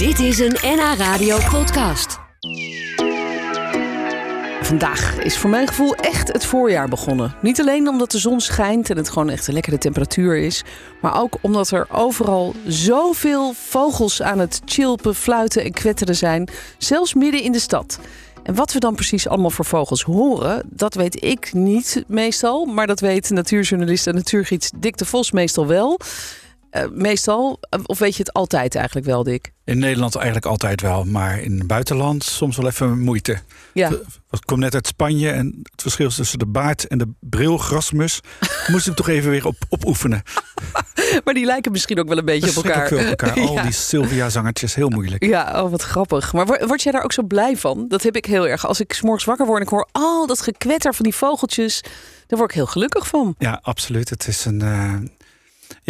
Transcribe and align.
Dit 0.00 0.18
is 0.18 0.38
een 0.38 0.56
NH 0.62 0.94
Radio 0.96 1.38
podcast. 1.50 2.18
Vandaag 4.62 5.18
is 5.18 5.38
voor 5.38 5.50
mijn 5.50 5.68
gevoel 5.68 5.94
echt 5.94 6.32
het 6.32 6.44
voorjaar 6.44 6.88
begonnen. 6.88 7.34
Niet 7.42 7.60
alleen 7.60 7.88
omdat 7.88 8.10
de 8.10 8.18
zon 8.18 8.40
schijnt 8.40 8.90
en 8.90 8.96
het 8.96 9.08
gewoon 9.08 9.30
echt 9.30 9.46
een 9.46 9.54
lekkere 9.54 9.78
temperatuur 9.78 10.36
is, 10.36 10.64
maar 11.00 11.20
ook 11.20 11.38
omdat 11.40 11.70
er 11.70 11.86
overal 11.90 12.54
zoveel 12.66 13.52
vogels 13.52 14.22
aan 14.22 14.38
het 14.38 14.60
chilpen, 14.64 15.14
fluiten 15.14 15.64
en 15.64 15.72
kwetteren 15.72 16.16
zijn, 16.16 16.48
zelfs 16.78 17.14
midden 17.14 17.42
in 17.42 17.52
de 17.52 17.60
stad. 17.60 17.98
En 18.42 18.54
wat 18.54 18.72
we 18.72 18.78
dan 18.78 18.94
precies 18.94 19.28
allemaal 19.28 19.50
voor 19.50 19.64
vogels 19.64 20.02
horen, 20.02 20.62
dat 20.66 20.94
weet 20.94 21.24
ik 21.24 21.52
niet 21.52 22.04
meestal, 22.06 22.64
maar 22.64 22.86
dat 22.86 23.00
weet 23.00 23.30
natuurjournalist 23.30 24.06
en 24.06 24.14
natuurgids 24.14 24.70
Dick 24.76 24.96
de 24.96 25.04
Vos 25.04 25.30
meestal 25.30 25.66
wel. 25.66 25.98
Uh, 26.72 26.84
meestal, 26.92 27.60
of 27.86 27.98
weet 27.98 28.16
je 28.16 28.22
het 28.22 28.32
altijd 28.32 28.74
eigenlijk 28.74 29.06
wel, 29.06 29.22
Dick? 29.22 29.52
In 29.64 29.78
Nederland 29.78 30.14
eigenlijk 30.14 30.46
altijd 30.46 30.80
wel, 30.80 31.04
maar 31.04 31.40
in 31.40 31.58
het 31.58 31.66
buitenland 31.66 32.24
soms 32.24 32.56
wel 32.56 32.66
even 32.66 32.98
moeite. 32.98 33.38
Ja. 33.72 33.90
Ik 34.30 34.40
kom 34.44 34.58
net 34.58 34.74
uit 34.74 34.86
Spanje 34.86 35.30
en 35.30 35.58
het 35.62 35.82
verschil 35.82 36.10
tussen 36.10 36.38
de 36.38 36.46
baard 36.46 36.86
en 36.86 36.98
de 36.98 37.08
brilgrasmus 37.20 38.20
moest 38.72 38.86
ik 38.86 38.94
toch 38.94 39.08
even 39.08 39.30
weer 39.30 39.46
op, 39.46 39.56
oefenen. 39.86 40.22
maar 41.24 41.34
die 41.34 41.44
lijken 41.44 41.72
misschien 41.72 41.98
ook 41.98 42.08
wel 42.08 42.18
een 42.18 42.24
beetje 42.24 42.48
op 42.48 42.64
elkaar. 42.64 42.92
Op 42.92 42.98
elkaar. 43.16 43.40
Al 43.40 43.62
die 43.62 43.72
Sylvia-zangertjes, 43.72 44.74
heel 44.74 44.88
moeilijk. 44.88 45.24
Ja, 45.24 45.62
oh, 45.62 45.70
wat 45.70 45.82
grappig. 45.82 46.32
Maar 46.32 46.46
word 46.46 46.82
jij 46.82 46.92
daar 46.92 47.04
ook 47.04 47.12
zo 47.12 47.22
blij 47.22 47.56
van? 47.56 47.84
Dat 47.88 48.02
heb 48.02 48.16
ik 48.16 48.24
heel 48.24 48.48
erg. 48.48 48.66
Als 48.66 48.80
ik 48.80 48.92
s'morgens 48.92 49.24
wakker 49.24 49.46
word 49.46 49.58
en 49.58 49.64
ik 49.64 49.70
hoor 49.70 49.88
al 49.92 50.26
dat 50.26 50.40
gekwetter 50.40 50.94
van 50.94 51.04
die 51.04 51.14
vogeltjes, 51.14 51.80
daar 52.26 52.38
word 52.38 52.50
ik 52.50 52.56
heel 52.56 52.66
gelukkig 52.66 53.06
van. 53.06 53.34
Ja, 53.38 53.60
absoluut. 53.62 54.10
Het 54.10 54.26
is 54.26 54.44
een. 54.44 54.60
Uh, 54.62 54.94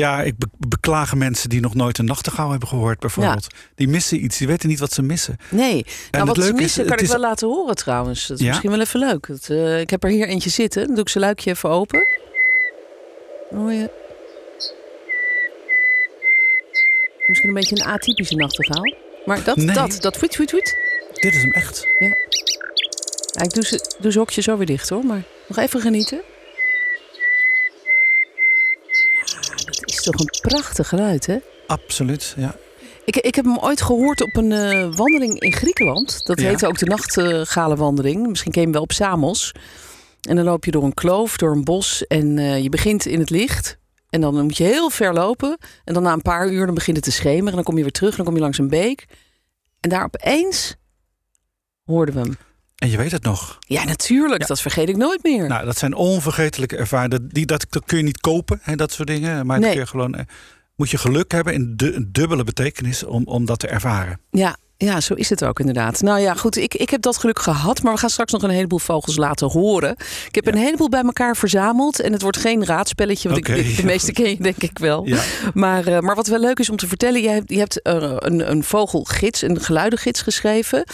ja, 0.00 0.22
ik 0.22 0.34
beklagen 0.58 1.18
mensen 1.18 1.48
die 1.48 1.60
nog 1.60 1.74
nooit 1.74 1.98
een 1.98 2.04
nachtegaal 2.04 2.50
hebben 2.50 2.68
gehoord, 2.68 2.98
bijvoorbeeld. 2.98 3.46
Die 3.74 3.88
missen 3.88 4.24
iets, 4.24 4.38
die 4.38 4.46
weten 4.46 4.68
niet 4.68 4.78
wat 4.78 4.92
ze 4.92 5.02
missen. 5.02 5.36
Nee, 5.48 5.86
nou, 6.10 6.24
wat 6.24 6.42
ze 6.42 6.52
missen 6.52 6.86
kan 6.86 6.98
ik 6.98 7.06
wel 7.06 7.18
laten 7.18 7.48
horen 7.48 7.76
trouwens. 7.76 8.26
Dat 8.26 8.40
is 8.40 8.46
misschien 8.46 8.70
wel 8.70 8.80
even 8.80 9.00
leuk. 9.00 9.26
Dat, 9.26 9.48
uh, 9.50 9.80
ik 9.80 9.90
heb 9.90 10.04
er 10.04 10.10
hier 10.10 10.28
eentje 10.28 10.50
zitten. 10.50 10.86
Dan 10.86 10.94
doe 10.94 11.04
ik 11.04 11.10
zijn 11.10 11.24
luikje 11.24 11.50
even 11.50 11.68
open. 11.68 12.06
Hoor 13.50 13.72
je? 13.72 13.90
Misschien 17.26 17.48
een 17.48 17.54
beetje 17.54 17.76
een 17.76 17.86
atypische 17.86 18.34
nachtegaal. 18.34 18.94
Maar 19.24 19.44
dat, 19.44 19.56
nee. 19.56 19.74
dat, 19.74 19.96
dat, 20.00 20.12
tweet, 20.12 20.30
tweet, 20.30 20.48
tweet. 20.48 20.76
Dit 21.12 21.34
is 21.34 21.42
hem 21.42 21.52
echt. 21.52 21.86
Ja. 21.98 22.08
ja 23.32 23.42
ik 23.42 23.52
doe 23.52 23.64
ze, 23.64 23.94
doe 24.00 24.12
ze 24.12 24.18
hokje 24.18 24.42
zo 24.42 24.56
weer 24.56 24.66
dicht 24.66 24.88
hoor, 24.88 25.04
maar 25.04 25.22
nog 25.48 25.58
even 25.58 25.80
genieten. 25.80 26.20
Is 30.00 30.06
toch 30.06 30.20
een 30.20 30.50
prachtig 30.50 30.88
geluid, 30.88 31.26
hè? 31.26 31.38
Absoluut, 31.66 32.34
ja. 32.36 32.56
Ik, 33.04 33.16
ik 33.16 33.34
heb 33.34 33.44
hem 33.44 33.58
ooit 33.58 33.82
gehoord 33.82 34.22
op 34.22 34.36
een 34.36 34.50
uh, 34.50 34.94
wandeling 34.94 35.40
in 35.40 35.52
Griekenland. 35.52 36.26
Dat 36.26 36.38
heette 36.38 36.66
ook 36.66 36.78
de 36.78 36.86
nachtgalenwandeling. 36.86 38.26
Misschien 38.26 38.52
ken 38.52 38.60
je 38.60 38.66
hem 38.66 38.74
wel 38.76 38.84
op 38.84 38.92
Samos. 38.92 39.52
En 40.28 40.36
dan 40.36 40.44
loop 40.44 40.64
je 40.64 40.70
door 40.70 40.84
een 40.84 40.94
kloof, 40.94 41.36
door 41.36 41.52
een 41.52 41.64
bos. 41.64 42.06
En 42.06 42.36
uh, 42.36 42.62
je 42.62 42.68
begint 42.68 43.06
in 43.06 43.18
het 43.18 43.30
licht. 43.30 43.78
En 44.10 44.20
dan 44.20 44.42
moet 44.42 44.56
je 44.56 44.64
heel 44.64 44.90
ver 44.90 45.12
lopen. 45.12 45.58
En 45.84 45.94
dan 45.94 46.02
na 46.02 46.12
een 46.12 46.22
paar 46.22 46.48
uur 46.48 46.66
dan 46.66 46.74
begint 46.74 46.96
het 46.96 47.04
te 47.04 47.12
schemeren. 47.12 47.48
En 47.48 47.54
dan 47.54 47.64
kom 47.64 47.76
je 47.76 47.82
weer 47.82 47.92
terug. 47.92 48.10
En 48.10 48.16
dan 48.16 48.26
kom 48.26 48.34
je 48.34 48.40
langs 48.40 48.58
een 48.58 48.68
beek. 48.68 49.06
En 49.80 49.90
daar 49.90 50.04
opeens 50.04 50.76
hoorden 51.84 52.14
we 52.14 52.20
hem. 52.20 52.36
En 52.80 52.90
je 52.90 52.96
weet 52.96 53.12
het 53.12 53.22
nog. 53.22 53.58
Ja, 53.60 53.84
natuurlijk. 53.84 54.46
Dat 54.46 54.60
vergeet 54.60 54.88
ik 54.88 54.96
nooit 54.96 55.22
meer. 55.22 55.48
Nou, 55.48 55.64
dat 55.64 55.78
zijn 55.78 55.94
onvergetelijke 55.94 56.76
ervaringen. 56.76 57.28
Die, 57.28 57.46
dat, 57.46 57.66
dat 57.70 57.84
kun 57.84 57.98
je 57.98 58.04
niet 58.04 58.20
kopen, 58.20 58.58
hè, 58.62 58.76
dat 58.76 58.92
soort 58.92 59.08
dingen. 59.08 59.46
Maar 59.46 59.58
nee. 59.58 59.70
kun 59.70 59.80
je 59.80 59.86
gewoon, 59.86 60.14
eh, 60.14 60.24
moet 60.76 60.90
je 60.90 60.98
geluk 60.98 61.32
hebben 61.32 61.54
in 61.54 61.72
de, 61.76 62.10
dubbele 62.10 62.44
betekenis 62.44 63.04
om, 63.04 63.26
om 63.26 63.44
dat 63.44 63.58
te 63.58 63.66
ervaren. 63.66 64.20
Ja, 64.30 64.56
ja, 64.84 65.00
zo 65.00 65.14
is 65.14 65.30
het 65.30 65.44
ook 65.44 65.60
inderdaad. 65.60 66.00
Nou 66.00 66.20
ja, 66.20 66.34
goed, 66.34 66.56
ik, 66.56 66.74
ik 66.74 66.90
heb 66.90 67.02
dat 67.02 67.16
geluk 67.16 67.38
gehad, 67.38 67.82
maar 67.82 67.92
we 67.92 67.98
gaan 67.98 68.10
straks 68.10 68.32
nog 68.32 68.42
een 68.42 68.50
heleboel 68.50 68.78
vogels 68.78 69.16
laten 69.16 69.50
horen. 69.50 69.96
Ik 70.26 70.34
heb 70.34 70.46
een 70.46 70.56
heleboel 70.56 70.88
bij 70.88 71.02
elkaar 71.02 71.36
verzameld 71.36 72.00
en 72.00 72.12
het 72.12 72.22
wordt 72.22 72.36
geen 72.36 72.64
raadspelletje, 72.64 73.28
want 73.28 73.48
ik, 73.48 73.76
de 73.76 73.84
meeste 73.84 74.12
ken 74.12 74.28
je 74.28 74.36
denk 74.36 74.62
ik 74.62 74.78
wel. 74.78 75.06
Ja. 75.06 75.22
Maar, 75.54 75.88
uh, 75.88 75.98
maar 75.98 76.14
wat 76.14 76.26
wel 76.26 76.38
leuk 76.38 76.58
is 76.58 76.70
om 76.70 76.76
te 76.76 76.86
vertellen, 76.86 77.22
je 77.22 77.28
hebt, 77.28 77.50
je 77.50 77.58
hebt 77.58 77.80
uh, 77.82 78.14
een, 78.16 78.50
een 78.50 78.64
vogelgids, 78.64 79.42
een 79.42 79.60
geluidengids 79.60 80.22
geschreven. 80.22 80.84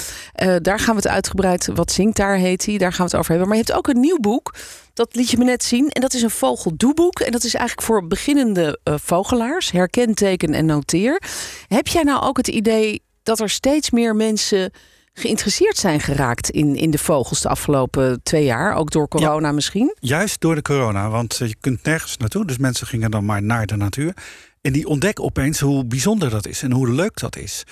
Uh, 0.43 0.57
daar 0.63 0.79
gaan 0.79 0.95
we 0.95 1.01
het 1.01 1.11
uitgebreid, 1.11 1.69
wat 1.75 1.93
zingt 1.93 2.17
daar 2.17 2.37
heet 2.37 2.67
hij, 2.67 2.79
daar 2.79 2.93
gaan 2.93 3.07
we 3.07 3.11
het 3.11 3.21
over 3.21 3.31
hebben. 3.31 3.49
Maar 3.49 3.57
je 3.57 3.65
hebt 3.67 3.79
ook 3.79 3.89
een 3.89 4.01
nieuw 4.01 4.19
boek. 4.21 4.55
Dat 4.95 5.15
liet 5.15 5.31
je 5.31 5.37
me 5.39 5.45
net 5.45 5.65
zien. 5.65 5.89
En 5.89 6.01
dat 6.01 6.15
is 6.15 6.23
een 6.23 6.31
vogeldoeboek. 6.31 7.21
En 7.21 7.33
dat 7.33 7.45
is 7.45 7.55
eigenlijk 7.55 7.87
voor 7.87 8.07
beginnende 8.07 8.79
uh, 8.85 8.95
vogelaars. 9.03 9.71
Herken, 9.71 10.15
teken 10.15 10.55
en 10.55 10.67
noteer. 10.67 11.23
Heb 11.69 11.87
jij 11.87 12.03
nou 12.03 12.23
ook 12.23 12.37
het 12.37 12.49
idee 12.49 13.03
dat 13.27 13.41
er 13.41 13.51
steeds 13.51 13.91
meer 13.91 14.17
mensen 14.17 14.71
geïnteresseerd 15.13 15.77
zijn 15.77 16.01
geraakt 16.01 16.51
in, 16.51 16.77
in 16.77 16.91
de 16.91 16.99
vogels 16.99 17.41
de 17.41 17.49
afgelopen 17.49 18.23
twee 18.23 18.45
jaar. 18.45 18.75
Ook 18.75 18.91
door 18.91 19.09
corona 19.09 19.53
misschien? 19.53 19.97
Juist 20.01 20.41
door 20.41 20.55
de 20.55 20.63
corona, 20.63 21.11
want 21.11 21.41
eh, 21.41 21.49
je 21.49 21.57
kunt 21.61 21.83
nergens 21.83 22.17
naartoe. 22.17 22.45
Dus 22.45 22.59
mensen 22.59 22.87
gingen 22.87 23.11
dan 23.11 23.25
maar 23.25 23.43
naar 23.43 23.67
de 23.67 23.77
natuur. 23.77 24.15
En 24.61 24.73
die 24.73 24.87
ontdekken 24.87 25.25
opeens 25.25 25.61
hoe 25.61 25.85
bijzonder 25.85 26.31
dat 26.31 26.47
is 26.47 26.63
en 26.63 26.73
hoe 26.73 26.91
leuk 26.91 27.19
dat 27.19 27.37
is. 27.37 27.65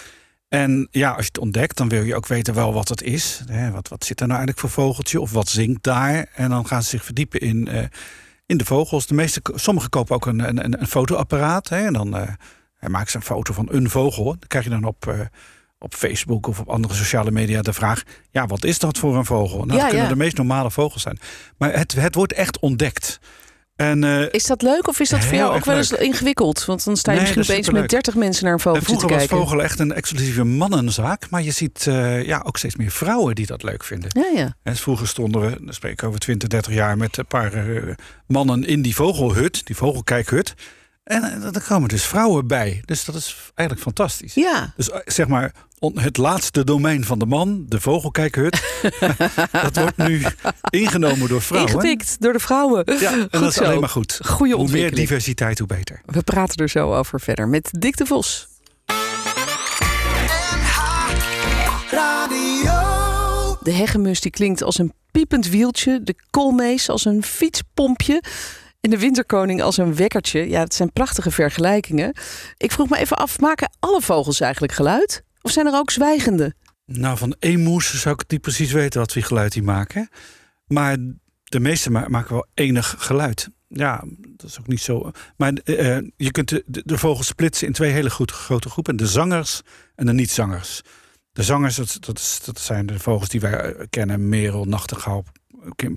En 0.48 0.88
ja, 0.90 1.10
als 1.10 1.20
je 1.20 1.30
het 1.32 1.38
ontdekt, 1.38 1.76
dan 1.76 1.88
wil 1.88 2.02
je 2.02 2.14
ook 2.14 2.26
weten 2.26 2.54
wel 2.54 2.72
wat 2.72 2.88
het 2.88 3.02
is. 3.02 3.42
Wat, 3.72 3.88
wat 3.88 4.04
zit 4.04 4.20
er 4.20 4.26
nou 4.26 4.38
eigenlijk 4.38 4.58
voor 4.58 4.84
vogeltje? 4.84 5.20
Of 5.20 5.32
wat 5.32 5.48
zingt 5.48 5.82
daar? 5.82 6.26
En 6.34 6.50
dan 6.50 6.66
gaan 6.66 6.82
ze 6.82 6.88
zich 6.88 7.04
verdiepen 7.04 7.40
in, 7.40 7.68
uh, 7.72 7.78
in 8.46 8.56
de 8.56 8.64
vogels. 8.64 9.06
De 9.06 9.14
meeste, 9.14 9.40
sommigen 9.54 9.90
kopen 9.90 10.14
ook 10.14 10.26
een, 10.26 10.48
een, 10.48 10.80
een 10.80 10.86
fotoapparaat. 10.86 11.68
Hè, 11.68 11.86
en 11.86 11.92
dan... 11.92 12.16
Uh, 12.16 12.28
hij 12.84 12.92
maakt 12.92 13.14
een 13.14 13.22
foto 13.22 13.52
van 13.52 13.68
een 13.70 13.90
vogel. 13.90 14.24
Dan 14.24 14.38
krijg 14.46 14.64
je 14.64 14.70
dan 14.70 14.84
op, 14.84 15.06
uh, 15.08 15.20
op 15.78 15.94
Facebook 15.94 16.46
of 16.46 16.60
op 16.60 16.68
andere 16.68 16.94
sociale 16.94 17.30
media 17.30 17.62
de 17.62 17.72
vraag: 17.72 18.02
ja, 18.30 18.46
wat 18.46 18.64
is 18.64 18.78
dat 18.78 18.98
voor 18.98 19.16
een 19.16 19.24
vogel? 19.24 19.64
Nou, 19.64 19.72
ja, 19.72 19.78
dat 19.78 19.90
kunnen 19.90 20.08
de 20.08 20.16
meest 20.16 20.36
normale 20.36 20.70
vogels 20.70 21.02
zijn. 21.02 21.18
Maar 21.58 21.72
het, 21.72 21.92
het 21.94 22.14
wordt 22.14 22.32
echt 22.32 22.58
ontdekt. 22.58 23.20
En, 23.76 24.02
uh, 24.02 24.22
is 24.30 24.46
dat 24.46 24.62
leuk 24.62 24.88
of 24.88 25.00
is 25.00 25.08
dat 25.08 25.24
voor 25.24 25.34
jou 25.34 25.54
ook 25.54 25.64
wel 25.64 25.76
eens 25.76 25.92
ingewikkeld? 25.92 26.64
Want 26.64 26.84
dan 26.84 26.96
sta 26.96 27.12
je 27.12 27.20
misschien 27.20 27.42
opeens 27.42 27.70
met 27.70 27.88
30 27.88 28.14
mensen 28.14 28.44
naar 28.44 28.52
een 28.52 28.60
vogel 28.60 28.80
te 28.80 28.86
kijken. 28.86 29.08
Vroeger 29.08 29.28
was 29.28 29.38
vogel 29.38 29.62
echt 29.62 29.78
een 29.78 29.92
exclusieve 29.92 30.44
mannenzaak. 30.44 31.30
Maar 31.30 31.42
je 31.42 31.50
ziet 31.50 31.86
uh, 31.88 32.24
ja, 32.26 32.42
ook 32.46 32.56
steeds 32.56 32.76
meer 32.76 32.90
vrouwen 32.90 33.34
die 33.34 33.46
dat 33.46 33.62
leuk 33.62 33.84
vinden. 33.84 34.10
Ja, 34.12 34.40
ja. 34.40 34.56
En 34.62 34.76
vroeger 34.76 35.08
stonden 35.08 35.40
we, 35.40 35.64
dan 35.64 35.74
spreek 35.74 35.92
ik 35.92 36.02
over 36.02 36.20
20, 36.20 36.48
30 36.48 36.72
jaar... 36.72 36.96
met 36.96 37.16
een 37.16 37.26
paar 37.26 37.68
uh, 37.68 37.94
mannen 38.26 38.64
in 38.64 38.82
die 38.82 38.94
vogelhut, 38.94 39.66
die 39.66 39.76
vogelkijkhut. 39.76 40.54
En 41.04 41.22
er 41.22 41.56
eh, 41.56 41.68
komen 41.68 41.88
dus 41.88 42.04
vrouwen 42.04 42.46
bij. 42.46 42.82
Dus 42.84 43.04
dat 43.04 43.14
is 43.14 43.36
eigenlijk 43.54 43.88
fantastisch. 43.88 44.34
Ja. 44.34 44.72
Dus 44.76 44.90
eh, 44.90 45.00
zeg 45.04 45.28
maar, 45.28 45.52
het 45.94 46.16
laatste 46.16 46.64
domein 46.64 47.04
van 47.04 47.18
de 47.18 47.26
man, 47.26 47.64
de 47.68 47.80
vogelkijkhut, 47.80 48.62
dat 49.62 49.76
wordt 49.76 49.96
nu 49.96 50.22
ingenomen 50.70 51.28
door 51.28 51.42
vrouwen. 51.42 51.72
Ingepikt 51.72 52.16
door 52.20 52.32
de 52.32 52.38
vrouwen. 52.38 52.98
Ja, 53.00 53.12
en 53.12 53.28
dat 53.30 53.42
is 53.42 53.60
alleen 53.60 53.80
maar 53.80 53.88
goed. 53.88 54.20
Goede 54.24 54.54
hoe 54.54 54.70
meer 54.70 54.94
diversiteit, 54.94 55.58
hoe 55.58 55.68
beter. 55.68 56.00
We 56.06 56.22
praten 56.22 56.56
er 56.56 56.68
zo 56.68 56.94
over 56.94 57.20
verder 57.20 57.48
met 57.48 57.70
Dick 57.78 57.96
de 57.96 58.06
Vos. 58.06 58.48
De 63.62 63.70
hegemus 63.70 64.20
die 64.20 64.30
klinkt 64.30 64.62
als 64.62 64.78
een 64.78 64.92
piepend 65.10 65.48
wieltje. 65.48 66.00
De 66.02 66.14
koolmees 66.30 66.88
als 66.88 67.04
een 67.04 67.22
fietspompje. 67.22 68.22
En 68.84 68.90
de 68.90 68.98
winterkoning 68.98 69.62
als 69.62 69.76
een 69.76 69.94
wekkertje. 69.94 70.48
Ja, 70.48 70.60
het 70.60 70.74
zijn 70.74 70.92
prachtige 70.92 71.30
vergelijkingen. 71.30 72.16
Ik 72.56 72.72
vroeg 72.72 72.88
me 72.88 72.98
even 72.98 73.16
af, 73.16 73.40
maken 73.40 73.70
alle 73.78 74.02
vogels 74.02 74.40
eigenlijk 74.40 74.72
geluid? 74.72 75.24
Of 75.42 75.50
zijn 75.50 75.66
er 75.66 75.74
ook 75.74 75.90
zwijgende? 75.90 76.54
Nou, 76.86 77.18
van 77.18 77.36
emoes 77.38 78.00
zou 78.00 78.14
ik 78.14 78.30
niet 78.30 78.40
precies 78.40 78.72
weten 78.72 79.00
wat 79.00 79.12
voor 79.12 79.22
geluid 79.22 79.52
die 79.52 79.62
maken. 79.62 80.08
Maar 80.66 80.96
de 81.44 81.60
meeste 81.60 81.90
maken 81.90 82.32
wel 82.32 82.46
enig 82.54 82.94
geluid. 82.98 83.48
Ja, 83.68 84.04
dat 84.36 84.50
is 84.50 84.58
ook 84.58 84.66
niet 84.66 84.80
zo. 84.80 85.10
Maar 85.36 85.52
uh, 85.64 85.98
je 86.16 86.30
kunt 86.30 86.48
de, 86.48 86.62
de, 86.66 86.98
vogels 86.98 87.26
splitsen 87.26 87.66
in 87.66 87.72
twee 87.72 87.92
hele 87.92 88.10
goed, 88.10 88.30
grote 88.30 88.70
groepen: 88.70 88.96
de 88.96 89.06
zangers 89.06 89.62
en 89.94 90.06
de 90.06 90.12
niet-zangers. 90.12 90.80
De 91.32 91.42
zangers, 91.42 91.76
dat, 91.76 91.96
dat, 92.00 92.40
dat 92.44 92.60
zijn 92.60 92.86
de 92.86 92.98
vogels 92.98 93.28
die 93.28 93.40
wij 93.40 93.86
kennen: 93.90 94.28
merel, 94.28 94.64
nachtegaal, 94.64 95.24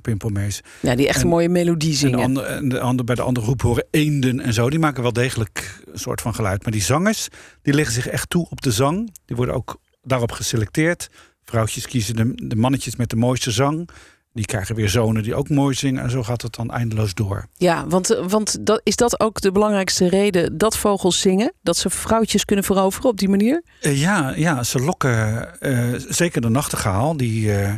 pimpelmees. 0.02 0.62
Ja, 0.80 0.96
die 0.96 1.08
echt 1.08 1.22
een 1.22 1.28
mooie 1.28 1.50
melodie 1.50 1.94
zingen. 1.94 2.20
En, 2.20 2.48
en 2.48 2.70
de 2.70 2.80
andere, 2.80 3.04
bij 3.04 3.16
de 3.16 3.22
andere 3.22 3.46
groep 3.46 3.62
horen 3.62 3.86
eenden 3.92 4.40
en 4.40 4.54
zo. 4.54 4.70
Die 4.70 4.80
maken 4.80 5.02
wel 5.04 5.14
degelijk 5.14 5.82
een 5.92 6.00
soort 6.00 6.22
van 6.22 6.36
geluid. 6.36 6.64
Maar 6.64 6.72
die 6.72 6.82
zangers, 6.82 7.28
die 7.62 7.74
leggen 7.74 7.94
zich 7.94 8.08
echt 8.08 8.30
toe 8.30 8.48
op 8.50 8.62
de 8.62 8.72
zang. 8.72 9.14
Die 9.26 9.36
worden 9.36 9.56
ook 9.56 9.80
daarop 10.04 10.32
geselecteerd. 10.32 11.10
Vrouwtjes 11.44 11.88
kiezen 11.88 12.16
de, 12.16 12.48
de 12.48 12.56
mannetjes 12.56 12.96
met 12.96 13.10
de 13.10 13.16
mooiste 13.16 13.52
zang. 13.52 13.90
Die 14.34 14.46
krijgen 14.46 14.76
weer 14.76 14.90
zonen 14.90 15.24
die 15.24 15.36
ook 15.36 15.50
mooi 15.50 15.76
zingen. 15.76 16.04
En 16.04 16.10
zo 16.10 16.24
gaat 16.24 16.42
het 16.42 16.56
dan 16.56 16.72
eindeloos 16.72 17.14
door. 17.14 17.46
Ja, 17.54 17.88
want, 17.88 18.20
want 18.28 18.66
dat, 18.66 18.82
is 18.84 18.96
dat 18.96 19.20
ook 19.20 19.42
de 19.42 19.52
belangrijkste 19.52 20.10
reden 20.10 20.58
dat 20.58 20.78
vogels 20.78 21.20
zingen? 21.20 21.54
Dat 21.62 21.78
ze 21.78 21.90
vrouwtjes 21.90 22.46
kunnen 22.46 22.66
veroveren 22.66 23.10
op 23.10 23.18
die 23.18 23.30
manier? 23.30 23.64
Uh, 23.82 24.02
ja, 24.02 24.34
ja, 24.36 24.64
ze 24.64 24.80
lokken 24.80 25.50
uh, 25.60 25.94
zeker 26.10 26.42
de 26.42 26.50
nachtegaal. 26.50 27.18
Die, 27.18 27.46
uh, 27.46 27.74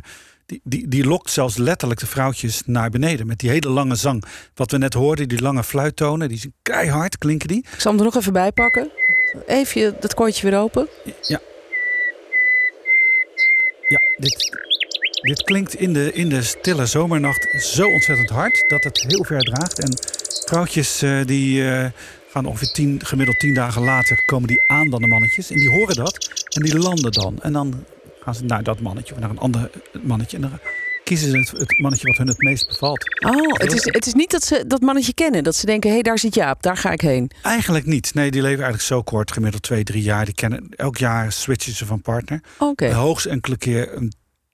die, 0.50 0.62
die, 0.64 0.88
die 0.88 1.06
lokt 1.06 1.30
zelfs 1.30 1.58
letterlijk 1.58 2.00
de 2.00 2.06
vrouwtjes 2.06 2.62
naar 2.66 2.90
beneden. 2.90 3.28
Met 3.28 3.40
die 3.40 3.50
hele 3.50 3.70
lange 3.70 3.96
zang. 3.96 4.24
Wat 4.54 4.72
we 4.72 4.78
net 4.78 4.94
hoorden, 4.94 5.28
die 5.28 5.42
lange 5.42 5.64
fluittonen. 5.64 6.30
Die 6.30 6.38
zijn 6.38 6.54
keihard, 6.62 7.18
klinken 7.18 7.48
die. 7.48 7.58
Ik 7.58 7.80
zal 7.80 7.92
hem 7.92 8.00
er 8.00 8.06
nog 8.06 8.16
even 8.16 8.34
bij 8.34 8.52
pakken. 8.52 8.92
Even 9.48 9.96
dat 10.00 10.14
koortje 10.14 10.50
weer 10.50 10.60
open. 10.60 10.88
Ja. 11.22 11.40
Ja, 13.88 14.00
dit, 14.18 14.60
dit 15.22 15.44
klinkt 15.44 15.76
in 15.76 15.94
de, 15.94 16.14
in 16.14 16.30
de 16.30 16.42
stille 16.42 16.86
zomernacht 16.86 17.48
zo 17.62 17.88
ontzettend 17.88 18.30
hard 18.30 18.64
dat 18.68 18.84
het 18.84 19.06
heel 19.08 19.24
ver 19.24 19.42
draagt. 19.42 19.80
En 19.80 19.98
vrouwtjes 20.46 21.04
uh, 21.04 21.26
die 21.26 21.62
uh, 21.62 21.86
gaan 22.30 22.46
ongeveer 22.46 22.72
tien, 22.72 23.06
gemiddeld 23.06 23.40
tien 23.40 23.54
dagen 23.54 23.84
later 23.84 24.24
komen 24.26 24.48
die 24.48 24.62
aan 24.68 24.90
dan 24.90 25.02
de 25.02 25.08
mannetjes. 25.08 25.50
En 25.50 25.56
die 25.56 25.70
horen 25.70 25.96
dat 25.96 26.44
en 26.50 26.62
die 26.62 26.80
landen 26.80 27.12
dan. 27.12 27.42
En 27.42 27.54
dan 27.54 27.86
gaan 28.30 28.42
ze 28.42 28.54
naar 28.54 28.64
dat 28.64 28.80
mannetje 28.80 29.14
of 29.14 29.20
naar 29.20 29.30
een 29.30 29.40
ander 29.40 29.70
mannetje. 30.04 30.38
En 30.38 30.42
dan 30.42 30.60
kiezen 31.04 31.30
ze 31.30 31.38
het, 31.38 31.52
het, 31.52 31.80
mannetje 31.82 32.08
wat 32.08 32.18
hun 32.18 32.28
het 32.28 32.38
meest 32.38 32.68
bevalt. 32.68 33.24
Oh, 33.26 33.54
het 33.54 33.74
is, 33.74 33.84
het 33.84 34.06
is 34.06 34.14
niet 34.14 34.32
dat 34.32 34.44
ze 34.44 34.64
dat 34.68 34.82
mannetje 34.82 35.14
kennen. 35.14 35.44
Dat 35.44 35.56
ze 35.56 35.66
denken, 35.66 35.90
hé, 35.90 35.96
hey, 35.96 36.04
daar 36.04 36.20
zit 36.20 36.36
Jaap, 36.36 36.62
daar 36.62 36.78
ga 36.78 36.92
ik 36.92 37.02
heen. 37.02 37.32
Eigenlijk 37.42 37.86
niet. 37.86 38.14
Nee, 38.14 38.32
die 38.32 38.42
leven 38.42 38.64
eigenlijk 38.64 38.88
zo 38.88 39.02
kort, 39.02 39.32
gemiddeld 39.32 39.64
twee, 39.64 39.84
drie 39.84 40.04
jaar. 40.04 40.26
Die 40.26 40.34
kennen, 40.34 40.70
elk 40.70 40.98
jaar 40.98 41.32
switchen 41.32 41.74
ze 41.74 41.86
van 41.86 42.02
partner. 42.02 42.44
Oké. 42.58 42.72
Okay. 42.72 42.94
Hoogst 42.94 43.26
enkele 43.26 43.58
keer 43.58 44.10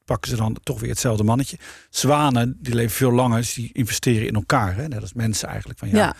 pakken 0.06 0.30
ze 0.30 0.36
dan 0.38 0.58
toch 0.64 0.80
weer 0.80 0.90
hetzelfde 0.90 1.24
mannetje. 1.24 1.58
Zwanen, 1.90 2.58
die 2.60 2.76
leven 2.76 2.96
veel 2.96 3.12
langer, 3.12 3.38
dus 3.38 3.54
die 3.54 3.70
investeren 3.74 4.28
in 4.28 4.36
elkaar. 4.36 4.76
Hè? 4.76 4.88
Net 4.88 5.02
als 5.02 5.14
mensen 5.14 5.50
eigenlijk. 5.50 5.80
Van, 5.80 5.90
ja, 5.90 5.96
ja. 5.96 6.16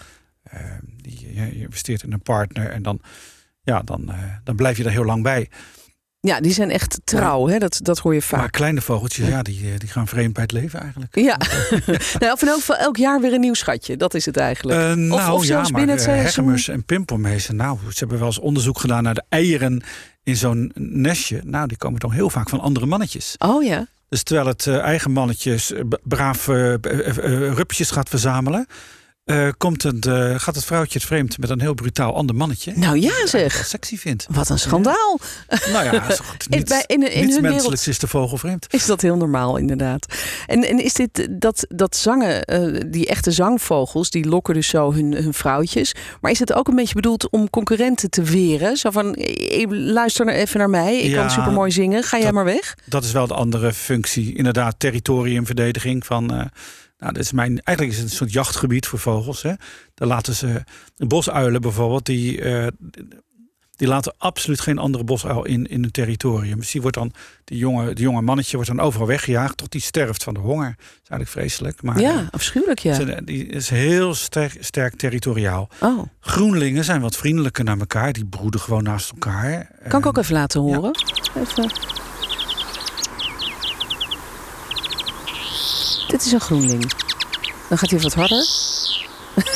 Uh, 0.54 0.62
die, 1.02 1.34
je 1.34 1.60
investeert 1.60 2.04
in 2.04 2.14
een 2.14 2.22
partner 2.22 2.70
en 2.70 2.84
dan, 2.84 3.02
ja, 3.62 3.82
dan, 3.82 4.02
uh, 4.10 4.24
dan 4.44 4.56
blijf 4.56 4.78
je 4.78 4.84
er 4.84 4.92
heel 4.92 5.06
lang 5.06 5.24
bij. 5.24 5.50
Ja, 6.26 6.40
die 6.40 6.54
zijn 6.54 6.72
echt 6.72 7.00
trouw, 7.04 7.48
hè? 7.48 7.58
Dat, 7.58 7.80
dat 7.82 8.00
hoor 8.00 8.14
je 8.14 8.22
vaak. 8.22 8.40
Maar 8.40 8.50
kleine 8.50 8.82
vogeltjes, 8.82 9.28
ja, 9.28 9.42
die, 9.42 9.78
die 9.78 9.90
gaan 9.90 10.08
vreemd 10.08 10.34
bij 10.34 10.44
het 10.44 10.52
leven 10.52 10.80
eigenlijk. 10.80 11.16
Ja, 11.16 11.38
nou, 12.20 12.34
of 12.34 12.42
in 12.42 12.48
elk 12.48 12.60
geval 12.60 12.76
elk 12.76 12.98
jaar 12.98 13.22
weer 13.22 13.34
een 13.34 13.40
nieuw 13.40 13.54
schatje. 13.54 13.98
Dat 13.98 14.14
is 14.14 14.26
het 14.26 14.38
eigenlijk. 14.38 14.80
Uh, 14.80 14.94
nou, 14.94 15.12
of, 15.12 15.30
of 15.30 15.46
ja, 15.46 15.62
maar 15.62 15.72
binnen 15.72 15.96
het 15.96 16.06
hergemers 16.06 16.68
en 16.68 16.84
pimpelmezen. 16.84 17.56
Nou, 17.56 17.78
ze 17.90 18.00
hebben 18.00 18.18
wel 18.18 18.28
eens 18.28 18.40
onderzoek 18.40 18.80
gedaan 18.80 19.04
naar 19.04 19.14
de 19.14 19.24
eieren 19.30 19.84
in 20.24 20.36
zo'n 20.36 20.72
nestje. 20.76 21.42
Nou, 21.44 21.68
die 21.68 21.78
komen 21.78 22.00
toch 22.00 22.14
heel 22.14 22.30
vaak 22.30 22.50
van 22.50 22.60
andere 22.60 22.86
mannetjes. 22.86 23.36
Oh 23.38 23.64
ja. 23.64 23.88
Dus 24.10 24.24
terwijl 24.24 24.48
het 24.48 24.68
eigen 24.68 25.12
mannetjes 25.12 25.74
braaf 26.04 26.48
rupjes 27.56 27.92
gaat 27.92 28.10
verzamelen... 28.10 28.68
Uh, 29.26 29.50
komt 29.58 29.84
het, 29.84 30.06
uh, 30.06 30.40
gaat 30.40 30.56
het 30.56 30.66
vrouwtje 30.66 30.98
het 31.00 31.08
vreemd 31.08 31.38
met 31.38 31.50
een 31.50 31.62
heel 31.62 31.74
brutaal 31.74 32.16
ander 32.16 32.36
mannetje. 32.36 32.74
Nou 32.76 33.00
ja, 33.00 33.28
zeg. 33.28 33.66
Sexy 33.66 33.98
vindt. 33.98 34.28
Wat 34.30 34.50
een 34.50 34.60
schandaal. 34.60 35.20
Ja. 35.50 35.72
Nou 35.72 35.86
ja, 35.86 36.10
is 36.10 36.20
goed. 36.20 36.50
Niets, 36.50 36.70
Bij, 36.70 36.84
in, 36.88 36.96
in 36.96 37.00
niets 37.02 37.34
hun 37.34 37.42
menselijks 37.42 37.62
wereld 37.62 37.88
is 37.88 38.00
de 38.00 38.08
vogel 38.08 38.38
vreemd. 38.38 38.68
is 38.70 38.86
dat 38.86 39.02
heel 39.02 39.16
normaal, 39.16 39.58
inderdaad. 39.58 40.06
En, 40.46 40.64
en 40.64 40.84
is 40.84 40.94
dit 40.94 41.28
dat, 41.32 41.66
dat 41.68 41.96
zangen, 41.96 42.54
uh, 42.54 42.82
die 42.88 43.08
echte 43.08 43.32
zangvogels, 43.32 44.10
die 44.10 44.26
lokken 44.26 44.54
dus 44.54 44.68
zo 44.68 44.94
hun, 44.94 45.14
hun 45.14 45.34
vrouwtjes. 45.34 45.96
Maar 46.22 46.32
is 46.32 46.40
het 46.40 46.54
ook 46.54 46.68
een 46.68 46.76
beetje 46.76 46.96
bedoeld 46.96 47.30
om 47.30 47.50
concurrenten 47.50 48.10
te 48.10 48.24
weren? 48.24 48.78
Zo 48.78 48.90
van, 48.90 49.18
luister 49.70 50.26
nou 50.26 50.38
even 50.38 50.60
naar 50.60 50.70
mij, 50.70 51.00
ik 51.00 51.10
Ja, 51.10 51.22
kan 51.22 51.30
supermooi 51.30 51.72
zingen, 51.72 52.04
ga 52.04 52.20
jij 52.20 52.32
maar 52.32 52.46
weg? 52.46 52.76
Dat 52.86 53.04
is 53.04 53.12
wel 53.12 53.28
de 53.28 53.34
andere 53.34 53.74
functie. 53.74 54.36
Inderdaad, 54.36 54.76
territoriumverdediging 54.78 56.06
van... 56.06 56.52
eh, 56.96 57.02
nou, 57.02 57.14
dat 57.14 57.24
is 57.24 57.32
mijn, 57.32 57.62
eigenlijk 57.64 57.98
is 57.98 58.04
het 58.04 58.12
een 58.12 58.18
soort 58.18 58.32
jachtgebied 58.34 58.88
voor 58.88 59.00
vogels. 59.00 59.42
Hè. 59.42 59.54
Daar 59.94 60.08
laten 60.08 60.36
ze 60.36 60.64
bosuilen 60.98 61.62
bijvoorbeeld, 61.62 62.06
die, 62.06 62.42
eh, 62.42 62.68
die 63.76 63.88
laten 63.88 64.14
absoluut 64.18 64.60
geen 64.62 64.78
andere 64.78 65.04
bosuil 65.04 65.46
in, 65.46 65.66
in 65.68 65.82
hun 65.82 65.92
territorium. 65.92 66.58
Dus 66.60 66.72
die 66.72 66.82
wordt 66.82 66.98
dan, 66.98 67.12
die 67.44 67.58
jonge, 67.58 67.94
die 67.94 68.04
jonge 68.04 68.22
mannetje 68.22 68.56
wordt 68.56 68.72
dan 68.72 68.80
overal 68.80 69.08
weggejaagd 69.08 69.58
tot 69.58 69.72
die 69.72 69.82
sterft 69.82 70.24
van 70.24 70.34
de 70.34 70.40
honger. 70.40 70.74
Dat 70.78 70.86
is 71.04 71.10
eigenlijk 71.10 71.30
vreselijk. 71.30 71.82
Maar 71.84 72.00
Ja, 72.00 72.28
afschuwelijk 72.32 72.80
ja. 72.80 72.94
ze- 72.94 73.22
die 73.26 73.46
is 73.46 73.70
heel 73.70 74.14
sterk, 74.14 74.58
sterk 74.60 74.96
territoriaal. 74.96 75.70
Oh, 75.82 76.04
Groenlingen 76.20 76.84
zijn 76.84 77.02
wat 77.02 77.16
vriendelijker 77.18 77.64
naar 77.64 77.80
elkaar. 77.80 78.14
Die 78.14 78.26
broeden 78.26 78.60
gewoon 78.60 78.84
naast 78.84 79.12
elkaar. 79.12 79.72
kan 79.88 80.00
ik 80.00 80.06
ook 80.06 80.18
Eh, 80.18 80.24
even 80.24 80.36
laten 80.36 80.62
horen? 80.62 80.92
Even. 81.38 81.72
Dit 86.08 86.26
is 86.26 86.32
een 86.32 86.40
groenling. 86.40 86.92
Dan 87.70 87.78
gaat 87.78 87.90
hij 87.90 88.00
wat 88.00 88.14
harder. 88.14 88.46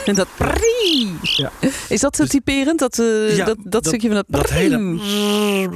dat 0.15 0.27
prie. 0.37 1.17
Ja. 1.21 1.51
Is 1.89 1.99
dat 1.99 2.13
te 2.13 2.21
Dus- 2.21 2.29
typerend? 2.31 2.79
Dat, 2.79 2.99
eh, 2.99 3.35
Ja, 3.35 3.45
dat, 3.45 3.57
dat, 3.63 3.85
stukje 3.87 4.07
van 4.07 4.15
dat, 4.15 4.25
dat 4.27 4.49
hele, 4.49 4.77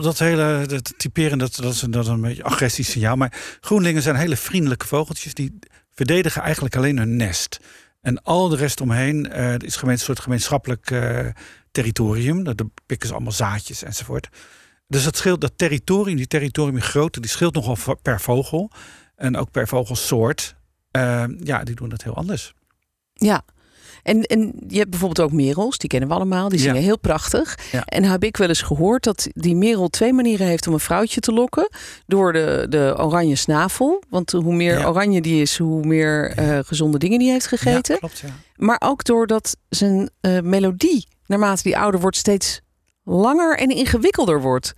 dat 0.02 0.20
hele 0.20 0.66
dat 0.68 0.94
typeren, 0.98 1.38
dat, 1.38 1.56
dat, 1.56 1.74
is, 1.74 1.82
een- 1.82 1.92
dat 1.92 2.04
is 2.04 2.10
een 2.10 2.22
beetje 2.22 2.44
agressief 2.44 2.88
signaal. 2.88 3.16
Maar 3.16 3.58
groenlingen 3.62 4.02
zijn 4.02 4.16
hele 4.16 4.36
vriendelijke 4.38 4.88
vogeltjes. 4.88 5.34
Die 5.34 5.60
verdedigen 5.94 6.42
eigenlijk 6.42 6.76
alleen 6.76 6.98
hun 6.98 7.16
nest. 7.16 7.60
En 8.02 8.24
al 8.24 8.50
de 8.50 8.56
rest 8.56 8.82
omheen 8.82 9.30
eh, 9.32 9.54
is 9.58 9.78
een 9.82 10.00
soort 10.00 10.20
gemeenschappelijk 10.20 10.92
eh, 10.92 11.20
territorium. 11.72 12.44
Daar 12.44 12.56
pikken 12.86 13.08
ze 13.08 13.14
allemaal 13.14 13.32
zaadjes 13.34 13.84
enzovoort. 13.84 14.28
Dus 14.88 15.04
dat 15.04 15.18
scheelt, 15.18 15.42
dat 15.42 15.54
territorium, 15.56 16.16
die 16.18 16.28
territoriumgrootte, 16.28 17.20
die 17.20 17.30
scheelt 17.30 17.54
nogal 17.56 17.98
per 18.02 18.22
vogel. 18.22 18.72
En 19.16 19.38
ook 19.38 19.52
per 19.52 19.68
vogelsoort. 19.68 20.56
Eh, 20.94 21.24
ja, 21.44 21.64
die 21.64 21.76
doen 21.76 21.90
dat 21.90 22.04
heel 22.04 22.16
anders. 22.16 22.54
Ja. 23.14 23.42
En, 24.04 24.22
en 24.24 24.54
je 24.68 24.78
hebt 24.78 24.90
bijvoorbeeld 24.90 25.28
ook 25.28 25.36
merels, 25.36 25.78
die 25.78 25.90
kennen 25.90 26.10
we 26.10 26.16
allemaal. 26.16 26.50
Die 26.50 26.58
Ja. 26.58 26.64
zingen 26.64 26.82
heel 26.82 26.98
prachtig. 27.00 27.58
Ja. 27.72 27.86
En 27.86 28.04
heb 28.04 28.24
ik 28.24 28.38
wel 28.38 28.48
eens 28.48 28.62
gehoord 28.62 29.04
dat 29.04 29.28
die 29.34 29.56
merel 29.56 29.88
twee 29.90 30.14
manieren 30.14 30.48
heeft 30.48 30.68
om 30.68 30.74
een 30.74 30.80
vrouwtje 30.80 31.20
te 31.20 31.32
lokken. 31.32 31.70
Door 32.06 32.34
de, 32.34 32.66
de 32.70 32.96
oranje 32.98 33.36
snavel. 33.36 34.04
Want 34.10 34.32
hoe 34.32 34.54
meer 34.56 34.80
Ja. 34.80 34.88
oranje 34.88 35.22
die 35.22 35.42
is, 35.42 35.58
hoe 35.58 35.86
meer 35.86 36.32
eh, 36.36 36.60
gezonde 36.66 36.98
dingen 36.98 37.20
die 37.20 37.32
heeft 37.32 37.48
gegeten. 37.48 37.94
Ja, 37.94 38.00
klopt, 38.00 38.20
ja. 38.20 38.30
Maar 38.56 38.82
ook 38.86 39.04
doordat 39.04 39.58
zijn 39.70 40.10
eh, 40.22 40.40
melodie, 40.40 41.08
naarmate 41.28 41.64
die 41.64 41.78
ouder 41.78 42.00
wordt, 42.00 42.18
steeds 42.18 42.62
langer 43.04 43.58
en 43.58 43.70
ingewikkelder 43.70 44.42
wordt. 44.42 44.74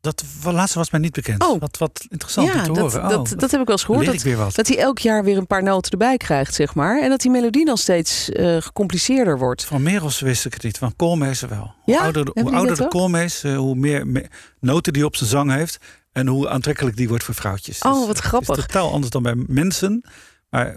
Dat 0.00 0.24
laatste 0.44 0.78
was 0.78 0.90
mij 0.90 1.00
niet 1.00 1.12
bekend. 1.12 1.44
Oh. 1.44 1.60
Wat, 1.60 1.78
wat 1.78 2.04
interessant 2.08 2.46
ja, 2.48 2.62
te 2.62 2.72
dat, 2.72 2.76
horen. 2.92 3.08
dat, 3.08 3.32
Oh, 3.32 3.38
dat 3.38 3.50
heb 3.50 3.60
ik 3.60 3.66
wel 3.66 3.76
eens 3.76 3.84
gehoord. 3.84 4.06
Dat, 4.36 4.54
dat 4.54 4.68
hij 4.68 4.78
elk 4.78 4.98
jaar 4.98 5.24
weer 5.24 5.36
een 5.36 5.46
paar 5.46 5.62
noten 5.62 5.90
erbij 5.92 6.16
krijgt, 6.16 6.54
zeg 6.54 6.74
maar. 6.74 7.02
En 7.02 7.08
dat 7.08 7.20
die 7.20 7.30
melodie 7.30 7.64
dan 7.64 7.76
steeds 7.78 8.30
eh, 8.30 8.56
gecompliceerder 8.60 9.38
wordt. 9.38 9.64
Van 9.64 9.82
merels 9.82 10.20
wist 10.20 10.44
ik 10.44 10.52
het 10.54 10.62
niet, 10.62 10.78
van 10.78 10.96
koolmezen 10.96 11.48
wel. 11.48 11.74
Hoe 11.82 12.00
ouder, 12.00 12.24
de- 12.24 12.40
hoe 12.40 12.52
ouder 12.52 12.76
dat 12.76 12.88
koolmees, 12.88 13.42
eh, 13.42 13.56
hoe 13.56 13.74
meer 13.74 14.06
me- 14.06 14.28
noten 14.60 14.92
die 14.92 15.04
op 15.04 15.16
zijn 15.16 15.30
zang 15.30 15.50
heeft... 15.52 15.78
en 16.12 16.26
hoe 16.26 16.48
aantrekkelijk 16.48 16.96
die 16.96 17.08
wordt 17.08 17.24
voor 17.24 17.34
vrouwtjes. 17.34 17.78
Oh, 17.78 17.98
Dus, 17.98 18.06
wat 18.06 18.18
grappig. 18.18 18.48
Het 18.48 18.58
is 18.58 18.64
totaal 18.66 18.92
anders 18.92 19.10
dan 19.10 19.22
bij 19.22 19.34
mensen. 19.46 20.04
Maar 20.50 20.76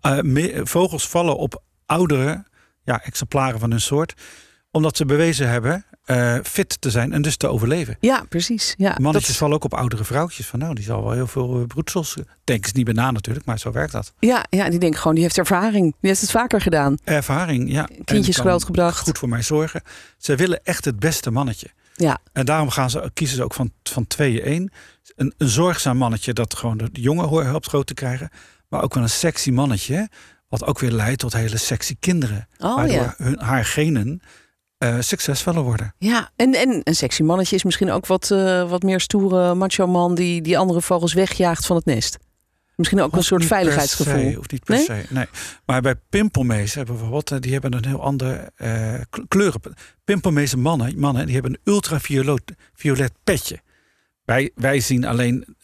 eh, 0.00 0.20
me- 0.20 0.60
vogels 0.64 1.08
vallen 1.08 1.36
op 1.36 1.62
oudere 1.86 2.44
ja, 2.84 3.02
exemplaren 3.04 3.60
van 3.60 3.70
hun 3.70 3.80
soort... 3.80 4.14
omdat 4.70 4.96
ze 4.96 5.04
bewezen 5.04 5.48
hebben 5.48 5.84
eh, 6.04 6.36
fit 6.42 6.80
te 6.80 6.90
zijn 6.90 7.12
en 7.12 7.22
dus 7.22 7.36
te 7.36 7.46
overleven. 7.48 7.96
Ja, 8.00 8.24
precies. 8.28 8.74
Ja, 8.76 8.96
Mannetjes 9.00 9.26
dat- 9.26 9.36
vallen 9.36 9.54
ook 9.54 9.64
op 9.64 9.74
oudere 9.74 10.04
vrouwtjes. 10.04 10.46
Van 10.46 10.58
nou, 10.58 10.74
die 10.74 10.84
zal 10.84 11.02
wel 11.02 11.12
heel 11.12 11.26
veel 11.26 11.60
eh, 11.60 11.66
broedsels... 11.66 12.16
Denken 12.44 12.68
ze 12.68 12.76
niet 12.76 12.84
bij 12.84 12.94
na 12.94 13.10
natuurlijk, 13.10 13.46
maar 13.46 13.58
zo 13.58 13.72
werkt 13.72 13.92
dat. 13.92 14.12
ja, 14.18 14.44
ja, 14.50 14.70
die 14.70 14.78
denkt 14.78 14.96
gewoon, 14.98 15.14
die 15.14 15.22
heeft 15.22 15.38
ervaring. 15.38 15.82
Die 16.00 16.10
heeft 16.10 16.20
het 16.20 16.30
vaker 16.30 16.60
gedaan. 16.60 16.98
Ervaring, 17.04 17.72
ja. 17.72 17.88
Kindjes 18.04 18.36
kan 18.36 18.44
grootgebracht. 18.44 18.98
Goed 18.98 19.18
voor 19.18 19.28
mij 19.28 19.42
zorgen. 19.42 19.82
Ze 20.18 20.36
willen 20.36 20.60
echt 20.64 20.84
het 20.84 20.98
beste 20.98 21.30
mannetje. 21.30 21.70
Ja, 21.94 22.18
En 22.32 22.46
daarom 22.46 22.70
gaan 22.70 22.90
ze, 22.90 23.10
kiezen 23.14 23.36
ze 23.36 23.44
ook 23.44 23.54
van, 23.54 23.72
van 23.82 24.06
tweeën 24.06 24.42
één. 24.42 24.72
Een, 25.16 25.34
een 25.36 25.48
zorgzaam 25.48 25.96
mannetje 25.96 26.32
dat 26.32 26.54
gewoon 26.54 26.76
de 26.76 26.88
jongen 26.92 27.46
helpt 27.46 27.66
groot 27.66 27.86
te 27.86 27.94
krijgen. 27.94 28.30
Maar 28.68 28.82
ook 28.82 28.94
wel 28.94 29.02
een 29.02 29.08
sexy 29.10 29.50
mannetje. 29.50 30.08
Wat 30.48 30.64
ook 30.64 30.78
weer 30.78 30.90
leidt 30.90 31.20
tot 31.20 31.32
hele 31.32 31.56
sexy 31.56 31.96
kinderen. 32.00 32.48
oh 32.58 32.74
waardoor 32.74 32.96
ja. 32.96 33.14
hun, 33.16 33.38
haar 33.38 33.64
genen 33.64 34.20
eh, 34.78 34.96
succesvoller 35.00 35.62
worden. 35.62 35.94
Ja, 35.98 36.30
en, 36.36 36.54
en 36.54 36.80
een 36.84 36.94
sexy 36.94 37.22
mannetje 37.22 37.56
is 37.56 37.64
misschien 37.64 37.90
ook 37.90 38.06
wat, 38.06 38.30
eh, 38.30 38.70
wat 38.70 38.82
meer 38.82 39.00
stoere 39.00 39.54
macho 39.54 39.86
man 39.86 40.14
die, 40.14 40.42
die 40.42 40.58
andere 40.58 40.82
vogels 40.82 41.12
wegjaagt 41.12 41.66
van 41.66 41.76
het 41.76 41.84
nest. 41.84 42.18
Misschien 42.76 43.00
ook 43.00 43.16
een 43.16 43.22
soort 43.24 43.44
veiligheidsgevoel. 43.44 44.30
se, 44.30 44.38
Of 44.38 44.50
niet 44.50 44.64
per 44.64 44.74
Nee? 44.74 44.84
se, 44.84 45.04
nee. 45.08 45.26
Maar 45.66 45.80
bij 45.80 45.94
pimpelmezen 46.10 46.86
bijvoorbeeld, 46.86 47.30
eh, 47.30 47.38
die 47.40 47.52
hebben 47.52 47.74
een 47.74 47.86
heel 47.86 48.02
andere 48.02 48.52
kleuren. 49.28 49.60
Pimpelmezen 50.04 50.60
mannen, 50.60 50.98
mannen, 50.98 51.24
die 51.24 51.34
hebben 51.34 51.52
een 51.52 51.72
ultraviolet 51.72 52.42
violet 52.74 53.12
petje. 53.24 53.60
Wij, 54.24 54.50
wij 54.54 54.80
zien 54.80 55.04
alleen 55.04 55.56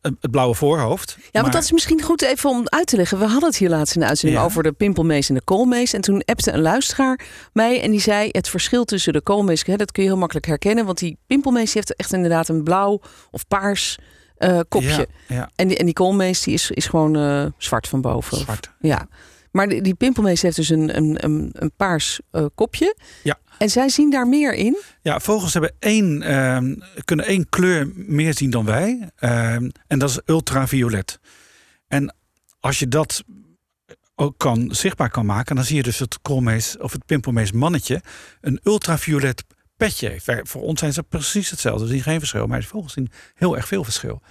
het 0.00 0.30
blauwe 0.30 0.54
voorhoofd. 0.54 1.14
Ja, 1.18 1.22
maar- 1.32 1.42
want 1.42 1.52
dat 1.54 1.62
is 1.62 1.72
misschien 1.72 2.02
goed 2.02 2.22
even 2.22 2.50
om 2.50 2.62
uit 2.64 2.86
te 2.86 2.96
leggen. 2.96 3.18
We 3.18 3.24
hadden 3.26 3.48
het 3.48 3.58
hier 3.58 3.68
laatst 3.68 3.94
in 3.94 4.00
de 4.00 4.06
uitzending 4.06 4.40
Ja. 4.40 4.46
over 4.46 4.62
de 4.62 4.72
pimpelmees 4.72 5.28
en 5.28 5.34
de 5.34 5.42
koolmees. 5.44 5.92
En 5.92 6.00
toen 6.00 6.22
appte 6.24 6.52
een 6.52 6.60
luisteraar 6.60 7.20
mij 7.52 7.82
en 7.82 7.90
die 7.90 8.00
zei... 8.00 8.28
het 8.32 8.48
verschil 8.48 8.84
tussen 8.84 9.12
de 9.12 9.20
koolmees, 9.20 9.64
hè, 9.66 9.76
dat 9.76 9.92
kun 9.92 10.02
je 10.02 10.08
heel 10.08 10.18
makkelijk 10.18 10.46
herkennen. 10.46 10.84
Want 10.84 10.98
die 10.98 11.18
pimpelmees 11.26 11.74
heeft 11.74 11.96
echt 11.96 12.12
inderdaad 12.12 12.48
een 12.48 12.62
blauw 12.64 13.00
of 13.30 13.46
paars 13.48 13.98
eh, 14.36 14.60
kopje. 14.68 14.88
Ja, 14.88 15.04
ja, 15.36 15.50
En, 15.56 15.68
die, 15.68 15.76
en 15.76 15.84
die 15.84 15.94
koolmees 15.94 16.42
die 16.42 16.54
is, 16.54 16.70
is 16.70 16.86
gewoon 16.86 17.16
eh, 17.16 17.46
zwart 17.58 17.88
van 17.88 18.00
boven. 18.00 18.36
zwart. 18.36 18.70
Ja. 18.80 19.08
Maar 19.50 19.68
die, 19.68 19.82
die 19.82 19.94
pimpelmees 19.94 20.42
heeft 20.42 20.56
dus 20.56 20.68
een, 20.68 20.96
een, 20.96 21.24
een, 21.24 21.50
een 21.52 21.72
paars 21.76 22.20
eh, 22.30 22.46
kopje. 22.54 22.96
Ja. 23.22 23.38
En 23.58 23.70
zij 23.70 23.88
zien 23.88 24.10
daar 24.10 24.28
meer 24.28 24.54
in. 24.54 24.82
Ja, 25.02 25.20
vogels 25.20 25.52
hebben 25.52 25.72
één, 25.78 26.22
ehm, 26.22 26.74
kunnen 27.04 27.26
één 27.26 27.48
kleur 27.48 27.90
meer 27.94 28.34
zien 28.34 28.50
dan 28.50 28.64
wij. 28.64 29.10
ehm, 29.16 29.70
en 29.86 29.98
dat 29.98 30.10
is 30.10 30.20
ultraviolet. 30.26 31.20
En 31.88 32.14
als 32.60 32.78
je 32.78 32.88
dat 32.88 33.24
ook 34.14 34.38
kan, 34.38 34.74
zichtbaar 34.74 35.10
kan 35.10 35.26
maken, 35.26 35.56
dan 35.56 35.64
zie 35.64 35.76
je 35.76 35.82
dus 35.82 35.98
het 35.98 36.18
koolmees 36.22 36.78
of 36.78 36.92
het 36.92 37.06
pimpelmees 37.06 37.52
mannetje 37.52 38.02
een 38.40 38.60
ultraviolet 38.62 39.44
petje 39.76 40.08
heeft. 40.08 40.48
Voor 40.48 40.62
ons 40.62 40.80
zijn 40.80 40.92
ze 40.92 41.02
precies 41.02 41.50
hetzelfde. 41.50 41.84
We 41.84 41.90
zien 41.90 42.02
geen 42.02 42.18
verschil, 42.18 42.46
maar 42.46 42.60
de 42.60 42.66
vogels 42.66 42.92
zien 42.92 43.10
heel 43.34 43.56
erg 43.56 43.66
veel 43.66 43.84
verschil. 43.84 44.22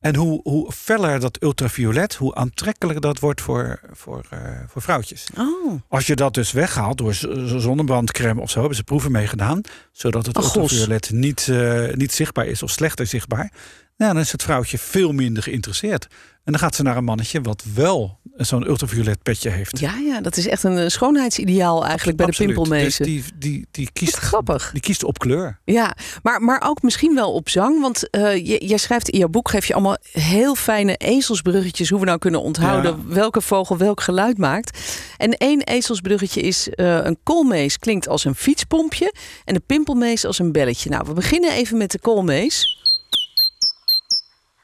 En 0.00 0.16
hoe, 0.16 0.40
hoe 0.42 0.72
feller 0.72 1.20
dat 1.20 1.42
ultraviolet, 1.42 2.14
hoe 2.14 2.34
aantrekkelijker 2.34 3.02
dat 3.02 3.18
wordt 3.18 3.40
voor, 3.40 3.80
voor, 3.92 4.24
uh, 4.32 4.40
voor 4.66 4.82
vrouwtjes. 4.82 5.28
Oh. 5.38 5.80
Als 5.88 6.06
je 6.06 6.16
dat 6.16 6.34
dus 6.34 6.52
weghaalt 6.52 6.98
door 6.98 7.14
zonnebrandcrème 7.60 8.40
of 8.40 8.50
zo, 8.50 8.58
hebben 8.58 8.76
ze 8.76 8.84
proeven 8.84 9.12
meegedaan. 9.12 9.60
Zodat 9.92 10.26
het 10.26 10.36
oh, 10.36 10.44
ultraviolet 10.44 11.10
niet, 11.10 11.46
uh, 11.50 11.92
niet 11.94 12.12
zichtbaar 12.12 12.46
is 12.46 12.62
of 12.62 12.70
slechter 12.70 13.06
zichtbaar. 13.06 13.52
Nou, 13.96 14.12
dan 14.12 14.22
is 14.22 14.32
het 14.32 14.42
vrouwtje 14.42 14.78
veel 14.78 15.12
minder 15.12 15.42
geïnteresseerd. 15.42 16.06
En 16.44 16.52
dan 16.52 16.60
gaat 16.60 16.74
ze 16.74 16.82
naar 16.82 16.96
een 16.96 17.04
mannetje 17.04 17.40
wat 17.40 17.64
wel 17.74 18.18
zo'n 18.36 18.66
ultraviolet 18.66 19.22
petje 19.22 19.50
heeft. 19.50 19.78
Ja, 19.78 19.96
ja, 19.96 20.20
dat 20.20 20.36
is 20.36 20.46
echt 20.46 20.62
een 20.62 20.78
eh, 20.78 20.88
schoonheidsideaal 20.88 21.86
eigenlijk 21.86 22.16
bij 22.16 22.26
de 22.26 22.36
pimpelmezen. 22.36 23.04
Dus 23.04 23.22
die, 23.24 23.24
die, 23.38 23.66
die 23.70 23.90
kiest, 23.92 24.16
grappig. 24.16 24.70
Die 24.72 24.80
kiest 24.80 25.04
op 25.04 25.18
kleur. 25.18 25.60
Ja, 25.64 25.96
maar, 26.22 26.42
maar 26.42 26.62
ook 26.66 26.82
misschien 26.82 27.14
wel 27.14 27.32
op 27.32 27.48
zang. 27.48 27.80
Want 27.80 28.08
uh, 28.10 28.46
jij 28.68 28.76
schrijft 28.76 29.08
in 29.08 29.18
jouw 29.18 29.28
boek, 29.28 29.48
geef 29.48 29.66
je 29.66 29.72
allemaal 29.74 29.96
heel 30.12 30.54
fijne 30.54 30.96
ezelsbruggetjes... 30.96 31.90
hoe 31.90 32.00
we 32.00 32.06
nou 32.06 32.18
kunnen 32.18 32.42
onthouden 32.42 33.08
welke 33.08 33.40
vogel 33.40 33.76
welk 33.76 34.00
geluid 34.00 34.38
maakt. 34.38 34.78
En 35.16 35.32
één 35.32 35.62
ezelsbruggetje 35.62 36.40
is 36.40 36.68
uh, 36.68 37.04
een 37.04 37.18
koolmees 37.22 37.78
klinkt 37.78 38.08
als 38.08 38.24
een 38.24 38.34
fietspompje... 38.34 39.14
en 39.44 39.54
de 39.54 39.62
pimpelmees 39.66 40.24
als 40.24 40.38
een 40.38 40.52
belletje. 40.52 40.90
Nou, 40.90 41.04
we 41.06 41.12
beginnen 41.12 41.52
even 41.52 41.76
met 41.76 41.90
de 41.90 41.98
koolmees... 41.98 42.76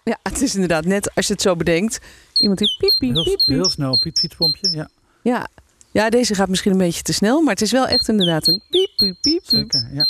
Ja, 0.05 0.19
het 0.23 0.43
is 0.43 0.55
inderdaad 0.55 0.85
net 0.85 1.15
als 1.15 1.27
je 1.27 1.33
het 1.33 1.43
zo 1.43 1.57
bedenkt. 1.57 2.01
Iemand 2.39 2.59
die 2.59 2.77
piep, 2.79 2.95
piep, 2.99 3.15
piep, 3.15 3.25
piep. 3.25 3.41
Heel 3.47 3.71
snel, 3.71 3.99
piep, 3.99 4.19
fietspompje, 4.19 4.71
ja. 4.71 4.89
Ja. 5.23 5.49
ja, 5.91 6.11
deze 6.11 6.35
gaat 6.35 6.49
misschien 6.49 6.73
een 6.73 6.79
beetje 6.79 7.03
te 7.03 7.13
snel, 7.13 7.41
maar 7.41 7.53
het 7.53 7.63
is 7.63 7.73
wel 7.73 7.87
echt 7.87 8.09
inderdaad 8.09 8.47
een 8.47 8.63
piep, 8.71 8.91
piep, 8.97 9.17
piep. 9.21 9.43
Zeker, 9.45 9.89
ja. 9.93 10.07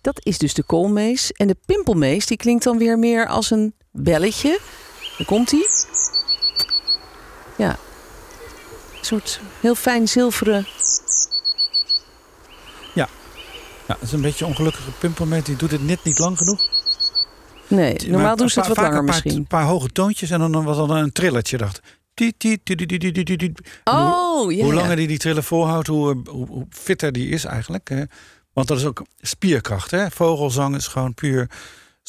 Dat 0.00 0.20
is 0.22 0.38
dus 0.38 0.54
de 0.54 0.62
koolmees. 0.62 1.32
En 1.32 1.46
de 1.46 1.56
pimpelmees, 1.66 2.26
die 2.26 2.36
klinkt 2.36 2.64
dan 2.64 2.78
weer 2.78 2.98
meer 2.98 3.26
als 3.26 3.50
een 3.50 3.74
belletje. 3.90 4.60
Daar 5.18 5.26
komt 5.26 5.50
hij. 5.50 5.66
Ja. 7.56 7.78
Een 8.98 9.04
soort 9.04 9.40
heel 9.60 9.74
fijn 9.74 10.08
zilveren... 10.08 10.66
Ja. 12.94 13.08
Ja, 13.86 13.94
dat 13.94 14.02
is 14.02 14.12
een 14.12 14.20
beetje 14.20 14.44
een 14.44 14.50
ongelukkige 14.50 14.90
pimpelmees. 14.90 15.44
Die 15.44 15.56
doet 15.56 15.70
het 15.70 15.84
net 15.84 16.04
niet 16.04 16.18
lang 16.18 16.38
genoeg. 16.38 16.60
Nee, 17.68 17.96
normaal 18.06 18.36
doen 18.36 18.48
ze 18.48 18.58
het 18.58 18.68
wat 18.68 18.76
langer 18.76 19.04
misschien. 19.04 19.36
Een 19.36 19.46
paar 19.46 19.64
hoge 19.64 19.88
toontjes 19.88 20.30
en 20.30 20.38
dan 20.52 20.64
was 20.64 20.76
dan 20.76 20.90
een 20.90 21.12
trilletje. 21.12 21.56
Dacht. 21.56 21.80
Oh, 23.84 24.52
ja. 24.52 24.64
Hoe 24.64 24.74
langer 24.74 24.96
die 24.96 25.06
die 25.06 25.18
trillen 25.18 25.44
volhoudt, 25.44 25.86
hoe, 25.86 26.22
hoe, 26.30 26.66
fitter 26.70 27.12
die 27.12 27.28
is 27.28 27.44
eigenlijk. 27.44 28.06
Want 28.52 28.68
dat 28.68 28.78
is 28.78 28.84
ook 28.84 29.02
spierkracht. 29.20 29.90
Hè? 29.90 30.10
Vogelzang 30.10 30.76
is 30.76 30.86
gewoon 30.86 31.14
puur 31.14 31.50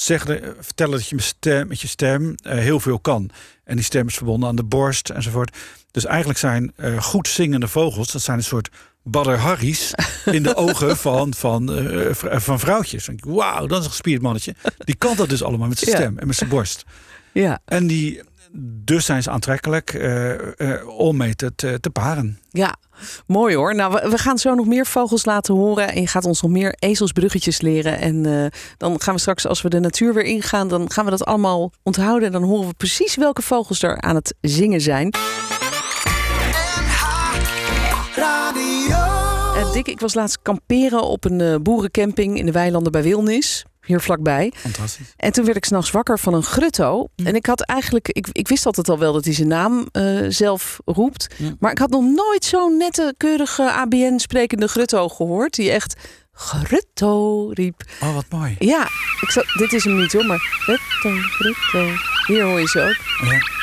zeggen, 0.01 0.56
vertellen 0.60 0.98
dat 0.98 1.08
je 1.08 1.15
met, 1.15 1.24
stem, 1.24 1.68
met 1.68 1.82
je 1.82 1.88
stem 1.88 2.36
uh, 2.44 2.53
heel 2.53 2.79
veel 2.79 3.00
kan. 3.00 3.29
En 3.63 3.75
die 3.75 3.86
stem 3.86 4.08
is 4.08 4.15
verbonden 4.15 4.50
aan 4.50 4.56
de 4.56 4.63
borst 4.63 5.10
enzovoort. 5.10 5.58
Dus 5.91 6.06
eigenlijk 6.06 6.39
zijn 6.39 6.74
uh, 6.77 7.01
goed 7.01 7.27
zingende 7.27 7.68
vogels, 7.68 8.12
dat 8.12 8.22
zijn 8.22 8.38
een 8.38 8.44
soort 8.44 8.70
Badder 9.03 9.38
Harry's 9.38 9.94
in 10.25 10.44
de 10.44 10.56
ogen 10.56 10.98
van, 10.98 11.34
van, 11.34 11.79
uh, 11.79 12.13
van 12.13 12.60
vrouwtjes. 12.60 13.10
Wauw, 13.15 13.68
dat 13.68 13.79
is 13.79 13.84
een 13.84 13.91
gespierd 13.91 14.22
mannetje. 14.22 14.56
Die 14.77 14.96
kan 14.96 15.15
dat 15.15 15.29
dus 15.29 15.44
allemaal 15.44 15.68
met 15.68 15.79
zijn 15.79 15.96
stem 15.96 16.18
en 16.18 16.27
met 16.27 16.36
zijn 16.36 16.50
borst. 16.50 16.84
Ja. 17.32 17.60
En 17.65 17.88
die, 17.88 18.22
dus 18.51 19.06
zijn 19.06 19.24
ze 19.24 19.29
aantrekkelijk 19.29 19.94
uh, 19.94 20.34
uh, 20.58 20.88
om 20.88 21.18
mee 21.18 21.36
te, 21.36 21.53
te, 21.56 21.89
paren. 21.94 22.39
Ja, 22.50 22.75
mooi 23.27 23.56
hoor. 23.56 23.75
Nou, 23.75 24.10
we, 24.10 24.18
gaan 24.18 24.38
zo 24.38 24.53
nog 24.53 24.65
meer 24.65 24.86
vogels 24.86 25.25
laten 25.25 25.53
horen. 25.53 25.94
En 25.94 26.01
je 26.01 26.08
gaat 26.08 26.25
ons 26.25 26.41
nog 26.41 26.51
meer 26.51 26.75
ezelsbruggetjes 26.79 27.62
leren. 27.62 28.00
En 28.00 28.27
uh, 28.27 28.46
dan 28.77 29.01
gaan 29.01 29.13
we 29.13 29.20
straks, 29.20 29.48
als 29.48 29.62
we 29.62 29.70
de 29.70 29.79
natuur 29.79 30.13
weer 30.13 30.24
ingaan, 30.24 30.68
dan 30.68 30.91
gaan 30.91 31.06
we 31.06 31.12
dat 31.12 31.25
allemaal 31.25 31.72
onthouden. 31.84 32.27
En 32.27 32.32
dan 32.32 32.44
horen 32.44 32.68
we 32.68 32.74
precies 32.74 33.15
welke 33.15 33.41
vogels 33.41 33.82
er 33.82 34.01
aan 34.01 34.15
het 34.15 34.36
zingen 34.41 34.82
zijn. 34.82 35.13
Dick, 39.74 39.88
ik 39.88 40.00
was 40.00 40.13
laatst 40.13 40.41
kamperen 40.41 41.03
op 41.03 41.25
een 41.25 41.63
boerencamping 41.63 42.38
in 42.38 42.46
de 42.46 42.51
weilanden 42.51 42.91
bij 42.91 43.03
Wilnis. 43.03 43.65
Hier 43.89 44.01
vlakbij. 44.01 44.53
Fantastisch. 44.55 45.13
En 45.15 45.31
toen 45.31 45.46
werd 45.46 45.58
ik 45.58 45.65
s'nachts 45.65 45.91
wakker 45.91 46.19
van 46.19 46.34
een 46.34 46.43
grutto. 46.43 47.08
Hm. 47.15 47.27
En 47.27 47.36
ik 47.36 47.46
had 47.46 47.62
eigenlijk, 47.62 48.08
ik, 48.08 48.27
ik 48.31 48.48
wist 48.48 48.65
altijd 48.65 48.89
al 48.89 49.00
wel 49.00 49.13
dat 49.13 49.25
hij 49.25 49.34
zijn 49.34 49.48
naam 49.48 49.88
uh, 49.91 50.25
zelf 50.27 50.79
roept. 50.86 51.27
Maar 51.60 51.72
ik 51.72 51.77
had 51.77 51.89
nog 51.89 52.03
nooit 52.03 52.46
zo'n 52.46 52.77
nette, 52.77 53.13
keurige 53.17 53.72
ABN-sprekende 53.72 54.67
grutto 54.67 55.10
gehoord. 55.10 55.55
Die 55.55 55.72
echt 55.72 55.96
grutto 56.31 57.48
riep. 57.50 57.84
Oh, 58.01 58.13
wat 58.13 58.25
mooi. 58.29 58.55
Ja, 58.60 58.84
ik 59.22 59.29
zat, 59.29 59.46
dit 59.58 59.74
is 59.74 59.84
hem 59.84 59.98
niet 59.98 60.12
hoor, 60.12 60.25
maar 60.25 60.39
grutto, 60.39 61.10
grutto. 61.10 61.88
Hier 62.25 62.43
hoor 62.43 62.60
je 62.60 62.67
ze 62.67 62.81
ook. 62.81 63.29
Ja. 63.29 63.59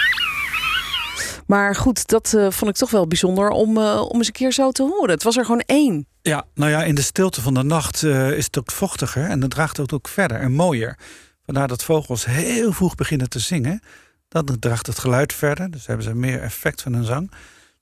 Maar 1.47 1.75
goed, 1.75 2.07
dat 2.07 2.33
uh, 2.37 2.51
vond 2.51 2.71
ik 2.71 2.77
toch 2.77 2.91
wel 2.91 3.07
bijzonder 3.07 3.49
om, 3.49 3.79
uh, 3.79 4.03
om 4.09 4.17
eens 4.17 4.27
een 4.27 4.33
keer 4.33 4.53
zo 4.53 4.71
te 4.71 4.83
horen. 4.83 5.11
Het 5.11 5.23
was 5.23 5.37
er 5.37 5.45
gewoon 5.45 5.63
één. 5.67 6.07
Ja, 6.23 6.45
nou 6.55 6.71
ja, 6.71 6.85
in 6.85 6.95
de 6.95 7.03
stilte 7.03 7.41
van 7.41 7.55
de 7.55 7.63
nacht 7.63 8.03
uh, 8.03 8.31
is 8.31 8.45
het 8.45 8.59
ook 8.59 8.71
vochtiger 8.71 9.25
en 9.25 9.41
dan 9.41 9.49
draagt 9.49 9.77
het 9.77 9.93
ook 9.93 10.09
verder 10.09 10.41
en 10.41 10.53
mooier. 10.53 10.99
Vandaar 11.45 11.69
dat 11.69 11.85
vogels 11.85 12.25
heel 12.25 12.73
vroeg 12.73 12.95
beginnen 12.95 13.29
te 13.29 13.39
zingen. 13.39 13.81
Dan 14.29 14.57
draagt 14.59 14.87
het 14.87 14.99
geluid 14.99 15.33
verder, 15.33 15.71
dus 15.71 15.87
hebben 15.87 16.05
ze 16.05 16.15
meer 16.15 16.43
effect 16.43 16.83
van 16.83 16.93
hun 16.93 17.05
zang. 17.05 17.33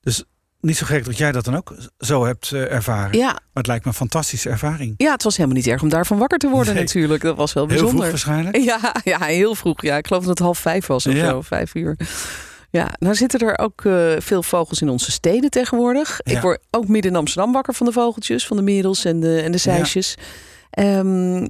Dus 0.01 0.25
niet 0.61 0.77
zo 0.77 0.87
gek 0.87 1.05
dat 1.05 1.19
jij 1.19 1.33
dat 1.33 1.45
dan 1.45 1.57
ook 1.57 1.75
zo 1.99 2.25
hebt 2.25 2.53
ervaren. 2.53 3.19
Ja. 3.19 3.27
Maar 3.27 3.41
het 3.53 3.67
lijkt 3.67 3.85
me 3.85 3.91
een 3.91 3.97
fantastische 3.97 4.51
ervaring. 4.51 4.95
Ja, 4.97 5.13
het 5.13 5.23
was 5.23 5.37
helemaal 5.37 5.57
niet 5.57 5.67
erg 5.67 5.83
om 5.83 5.89
daarvan 5.89 6.19
wakker 6.19 6.39
te 6.39 6.49
worden 6.49 6.75
nee. 6.75 6.83
natuurlijk. 6.83 7.23
Dat 7.23 7.37
was 7.37 7.53
wel 7.53 7.67
bijzonder. 7.67 7.95
Heel 7.95 8.03
vroeg 8.03 8.23
waarschijnlijk? 8.25 8.57
Ja, 8.71 8.95
ja 9.05 9.19
heel 9.19 9.55
vroeg. 9.55 9.83
Ja, 9.83 9.97
ik 9.97 10.07
geloof 10.07 10.23
dat 10.23 10.31
het 10.31 10.47
half 10.47 10.59
vijf 10.59 10.87
was 10.87 11.07
of 11.07 11.13
ja. 11.13 11.29
zo, 11.29 11.43
vijf 11.43 11.75
uur. 11.75 11.97
Ja, 12.75 12.95
nou 12.99 13.15
zitten 13.15 13.41
er 13.41 13.59
ook 13.59 13.85
uh, 13.85 14.15
veel 14.19 14.43
vogels 14.43 14.81
in 14.81 14.89
onze 14.89 15.11
steden 15.11 15.51
tegenwoordig. 15.51 16.21
Ja. 16.25 16.37
Ik 16.37 16.43
word 16.43 16.61
ook 16.71 16.89
midden 16.89 17.11
in 17.11 17.17
Amsterdam 17.17 17.53
wakker 17.53 17.75
van 17.75 17.87
de 17.87 17.93
vogeltjes, 17.93 18.47
van 18.47 18.57
de 18.57 18.63
merels 18.63 19.05
en 19.05 19.21
de, 19.21 19.41
en 19.41 19.53
de 19.53 19.59
zeisjes. 19.59 20.15
Ja, 20.71 20.99
um, 20.99 21.47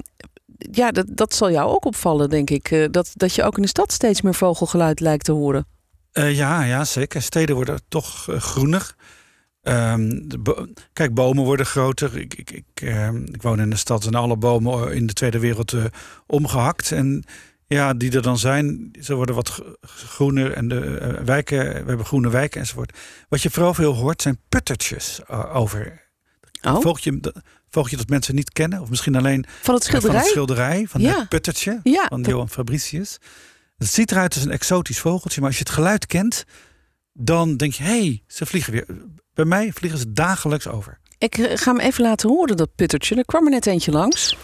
ja 0.56 0.90
dat, 0.90 1.06
dat 1.08 1.34
zal 1.34 1.50
jou 1.50 1.70
ook 1.70 1.84
opvallen, 1.84 2.30
denk 2.30 2.50
ik. 2.50 2.70
Uh, 2.70 2.86
dat, 2.90 3.10
dat 3.14 3.34
je 3.34 3.42
ook 3.42 3.56
in 3.56 3.62
de 3.62 3.68
stad 3.68 3.92
steeds 3.92 4.22
meer 4.22 4.34
vogelgeluid 4.34 5.00
lijkt 5.00 5.24
te 5.24 5.32
horen. 5.32 5.66
Uh, 6.12 6.36
ja, 6.36 6.62
ja, 6.62 6.84
zeker. 6.84 7.22
Steden 7.22 7.54
worden 7.54 7.80
toch 7.88 8.26
groener. 8.28 8.94
Um, 9.62 10.28
bo 10.40 10.66
kijk, 10.92 11.14
bomen 11.14 11.44
worden 11.44 11.66
groter. 11.66 12.16
Ik, 12.16 12.34
ik, 12.34 12.50
ik, 12.50 12.80
ik, 13.32 13.42
woon 13.42 13.60
in 13.60 13.70
de 13.70 13.76
stad 13.76 14.06
en 14.06 14.14
alle 14.14 14.36
bomen 14.36 14.94
in 14.94 15.06
de 15.06 15.12
Tweede 15.12 15.38
Wereld 15.38 15.74
omgehakt. 16.26 16.92
En 16.92 17.24
ja, 17.66 17.94
die 17.94 18.12
er 18.12 18.22
dan 18.22 18.38
zijn, 18.38 18.90
ze 19.00 19.14
worden 19.14 19.34
wat 19.34 19.62
groener 19.80 20.52
en 20.52 20.68
de 20.68 20.98
uh, 21.02 21.24
wijken, 21.24 21.58
we 21.58 21.88
hebben 21.88 22.06
groene 22.06 22.30
wijken 22.30 22.60
enzovoort. 22.60 22.98
Wat 23.28 23.42
je 23.42 23.50
vooral 23.50 23.74
veel 23.74 23.94
hoort 23.94 24.22
zijn 24.22 24.38
puttertjes 24.48 25.20
uh, 25.30 25.56
over. 25.56 26.02
Oh. 26.62 26.72
Vogeltje, 26.72 27.20
vogeltje 27.70 27.96
dat 27.96 28.08
mensen 28.08 28.34
niet 28.34 28.52
kennen, 28.52 28.80
of 28.80 28.90
misschien 28.90 29.16
alleen 29.16 29.46
van 29.62 29.74
het 29.74 29.84
schilderij, 29.84 30.12
van 30.12 30.20
het 30.20 30.30
schilderij, 30.30 30.86
van 30.88 31.00
ja. 31.00 31.18
het 31.18 31.28
puttertje 31.28 31.80
ja, 31.82 32.06
van 32.08 32.22
Johan 32.22 32.50
Fabricius. 32.50 33.18
Het 33.76 33.88
ziet 33.88 34.10
eruit 34.10 34.34
als 34.34 34.44
een 34.44 34.50
exotisch 34.50 35.00
vogeltje, 35.00 35.40
maar 35.40 35.48
als 35.48 35.58
je 35.58 35.64
het 35.64 35.74
geluid 35.74 36.06
kent, 36.06 36.44
dan 37.12 37.56
denk 37.56 37.72
je, 37.72 37.82
hé, 37.82 37.98
hey, 37.98 38.22
ze 38.26 38.46
vliegen 38.46 38.72
weer. 38.72 38.86
Bij 39.34 39.44
mij 39.44 39.72
vliegen 39.72 39.98
ze 39.98 40.12
dagelijks 40.12 40.66
over. 40.66 40.98
Ik 41.18 41.38
eh, 41.38 41.56
ga 41.56 41.72
hem 41.72 41.80
even 41.80 42.02
laten 42.02 42.28
horen, 42.28 42.56
dat 42.56 42.74
puttertje. 42.74 43.14
Er 43.14 43.24
kwam 43.24 43.44
er 43.44 43.50
net 43.50 43.66
eentje 43.66 43.90
langs. 43.90 44.36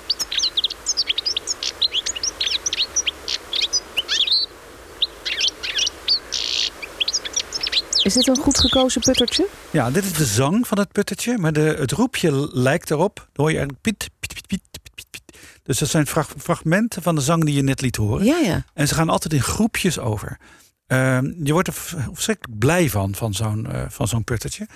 Is 8.10 8.16
dit 8.16 8.28
een 8.28 8.42
goed 8.42 8.58
gekozen 8.58 9.00
puttertje? 9.00 9.48
Ja, 9.70 9.90
dit 9.90 10.04
is 10.04 10.12
de 10.12 10.24
zang 10.24 10.66
van 10.66 10.78
het 10.78 10.92
puttertje, 10.92 11.38
maar 11.38 11.52
de, 11.52 11.60
het 11.78 11.92
roepje 11.92 12.48
lijkt 12.52 12.90
erop. 12.90 13.16
Dan 13.16 13.26
hoor 13.32 13.50
je 13.50 13.58
eigenlijk 13.58 13.80
piet, 13.80 14.10
piet, 14.20 14.46
piet, 14.46 14.46
piet, 14.46 14.90
piet, 14.94 15.06
piet. 15.10 15.38
Dus 15.62 15.78
dat 15.78 15.88
zijn 15.88 16.06
fragmenten 16.36 17.02
van 17.02 17.14
de 17.14 17.20
zang 17.20 17.44
die 17.44 17.54
je 17.54 17.62
net 17.62 17.80
liet 17.80 17.96
horen. 17.96 18.24
Ja, 18.24 18.36
ja. 18.36 18.64
En 18.74 18.88
ze 18.88 18.94
gaan 18.94 19.08
altijd 19.08 19.32
in 19.32 19.42
groepjes 19.42 19.98
over. 19.98 20.38
Uh, 20.86 21.18
je 21.42 21.52
wordt 21.52 21.68
er 21.68 21.74
verschrikkelijk 22.12 22.58
blij 22.58 22.88
van, 22.88 23.14
van 23.14 23.34
zo'n 23.34 23.66
uh, 23.72 23.82
van 23.88 24.08
zo'n 24.08 24.24
puttertje. 24.24 24.66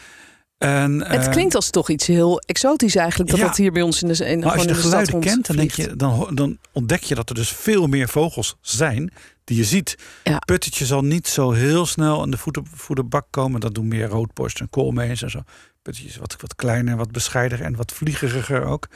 En, 0.58 0.94
uh, 0.94 1.08
het 1.08 1.28
klinkt 1.28 1.54
als 1.54 1.70
toch 1.70 1.90
iets 1.90 2.06
heel 2.06 2.40
exotisch 2.40 2.96
eigenlijk, 2.96 3.30
dat 3.30 3.38
ja, 3.38 3.46
dat 3.46 3.56
hier 3.56 3.73
bij 3.73 3.82
ons 3.82 4.02
in 4.02 4.08
de, 4.08 4.26
in, 4.26 4.44
als 4.44 4.61
je 4.62 4.66
de, 4.66 4.75
de 4.75 4.80
geluiden 4.80 5.20
kent, 5.20 5.46
dan, 5.46 5.56
denk 5.56 5.70
je, 5.70 5.96
dan, 5.96 6.30
dan 6.34 6.58
ontdek 6.73 7.02
je 7.02 7.14
dat 7.14 7.28
er 7.28 7.34
dus 7.34 7.49
veel 7.49 7.87
meer 7.87 8.08
vogels 8.08 8.56
zijn 8.61 9.12
die 9.44 9.56
je 9.56 9.64
ziet. 9.64 9.99
Ja. 10.25 10.38
Puttertje 10.38 10.87
zal 10.87 11.04
niet 11.04 11.28
zo 11.28 11.52
heel 11.52 11.87
snel 11.87 12.23
aan 12.23 12.30
de 12.30 12.37
voeten, 12.37 12.66
voederbak 12.75 13.26
komen. 13.30 13.61
Dat 13.61 13.75
doen 13.75 13.88
meer 13.88 14.06
roodborst 14.06 14.61
en 14.61 14.70
koolmees 14.70 15.23
en 15.23 15.30
zo. 15.30 15.42
Puttertje 15.82 16.11
is 16.11 16.16
wat, 16.16 16.37
wat 16.40 16.54
kleiner, 16.54 16.96
wat 16.96 17.11
bescheidener 17.11 17.66
en 17.66 17.76
wat 17.76 17.92
vliegeriger 17.92 18.64
ook. 18.64 18.88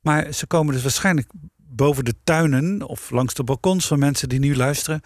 Maar 0.00 0.32
ze 0.32 0.46
komen 0.46 0.74
dus 0.74 0.82
waarschijnlijk 0.82 1.28
boven 1.56 2.04
de 2.04 2.14
tuinen 2.24 2.86
of 2.86 3.10
langs 3.10 3.34
de 3.34 3.44
balkons 3.44 3.86
van 3.86 3.98
mensen 3.98 4.28
die 4.28 4.38
nu 4.38 4.56
luisteren. 4.56 5.00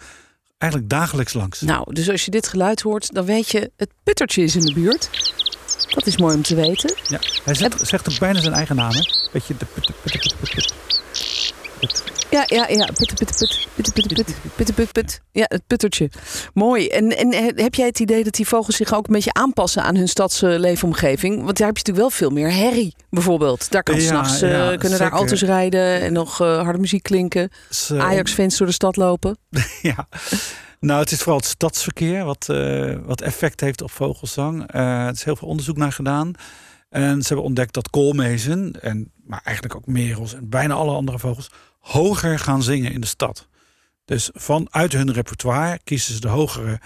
Eigenlijk 0.57 0.91
dagelijks 0.91 1.33
langs. 1.33 1.61
Nou, 1.61 1.93
dus 1.93 2.09
als 2.09 2.25
je 2.25 2.31
dit 2.31 2.47
geluid 2.47 2.81
hoort, 2.81 3.13
dan 3.13 3.25
weet 3.25 3.49
je, 3.49 3.71
het 3.75 3.89
puttertje 4.03 4.43
is 4.43 4.55
in 4.55 4.61
de 4.61 4.73
buurt. 4.73 5.09
Dat 5.89 6.05
is 6.05 6.17
mooi 6.17 6.35
om 6.35 6.41
te 6.41 6.55
weten. 6.55 6.95
Ja, 7.07 7.19
hij 7.43 7.55
zegt, 7.55 7.87
zegt 7.87 8.09
ook 8.09 8.19
bijna 8.19 8.39
zijn 8.39 8.53
eigen 8.53 8.75
naam. 8.75 8.91
Hè? 8.91 9.01
Weet 9.31 9.47
je, 9.47 9.57
de 9.57 9.65
put, 9.65 9.85
put, 10.01 10.11
put, 10.11 10.35
put, 10.39 10.73
Ja, 12.29 12.43
ja, 12.45 12.67
ja. 12.67 12.85
Put, 12.85 13.13
put, 13.15 13.15
put, 13.15 13.67
put, 13.75 13.93
put, 13.93 14.07
put, 14.07 14.55
put, 14.55 14.75
put, 14.75 14.91
put. 14.91 15.21
Ja, 15.31 15.45
het 15.47 15.61
puttertje. 15.67 16.09
Mooi. 16.53 16.87
En, 16.87 17.17
en 17.17 17.33
heb 17.55 17.75
jij 17.75 17.85
het 17.85 17.99
idee 17.99 18.23
dat 18.23 18.33
die 18.33 18.47
vogels 18.47 18.75
zich 18.75 18.93
ook 18.93 19.07
een 19.07 19.13
beetje 19.13 19.33
aanpassen 19.33 19.83
aan 19.83 19.95
hun 19.95 20.07
stadsleefomgeving? 20.07 21.43
Want 21.43 21.57
daar 21.57 21.67
heb 21.67 21.77
je 21.77 21.83
natuurlijk 21.83 21.97
wel 21.97 22.09
veel 22.09 22.29
meer 22.29 22.51
herrie, 22.51 22.95
bijvoorbeeld. 23.09 23.71
Daar 23.71 23.83
kan 23.83 23.95
ja, 23.95 24.01
s'nachts 24.01 24.39
ja, 24.39 24.71
uh, 24.71 24.77
kunnen 24.77 24.99
daar 24.99 25.11
auto's 25.11 25.41
rijden 25.41 26.01
en 26.01 26.13
nog 26.13 26.41
uh, 26.41 26.61
harde 26.61 26.79
muziek 26.79 27.03
klinken. 27.03 27.49
Ajax-fans 27.97 28.57
door 28.57 28.67
de 28.67 28.73
stad 28.73 28.95
lopen. 28.95 29.37
ja. 29.81 30.07
Nou, 30.79 30.99
het 30.99 31.11
is 31.11 31.17
vooral 31.17 31.37
het 31.37 31.45
stadsverkeer 31.45 32.23
wat, 32.23 32.47
uh, 32.51 32.95
wat 33.05 33.21
effect 33.21 33.61
heeft 33.61 33.81
op 33.81 33.91
vogelzang. 33.91 34.73
Er 34.73 35.11
is 35.11 35.23
heel 35.23 35.35
veel 35.35 35.47
onderzoek 35.47 35.77
naar 35.77 35.91
gedaan. 35.91 36.33
En 36.89 37.21
ze 37.21 37.27
hebben 37.27 37.45
ontdekt 37.45 37.73
dat 37.73 37.89
koolmezen, 37.89 38.81
en, 38.81 39.11
maar 39.23 39.41
eigenlijk 39.43 39.75
ook 39.75 39.85
merels 39.85 40.33
en 40.33 40.49
bijna 40.49 40.73
alle 40.73 40.93
andere 40.93 41.19
vogels, 41.19 41.51
hoger 41.87 42.39
gaan 42.39 42.63
zingen 42.63 42.91
in 42.91 43.01
de 43.01 43.07
stad. 43.07 43.47
Dus 44.05 44.29
vanuit 44.33 44.93
hun 44.93 45.11
repertoire 45.11 45.79
kiezen 45.83 46.13
ze 46.13 46.19
de 46.19 46.27
hogere 46.27 46.79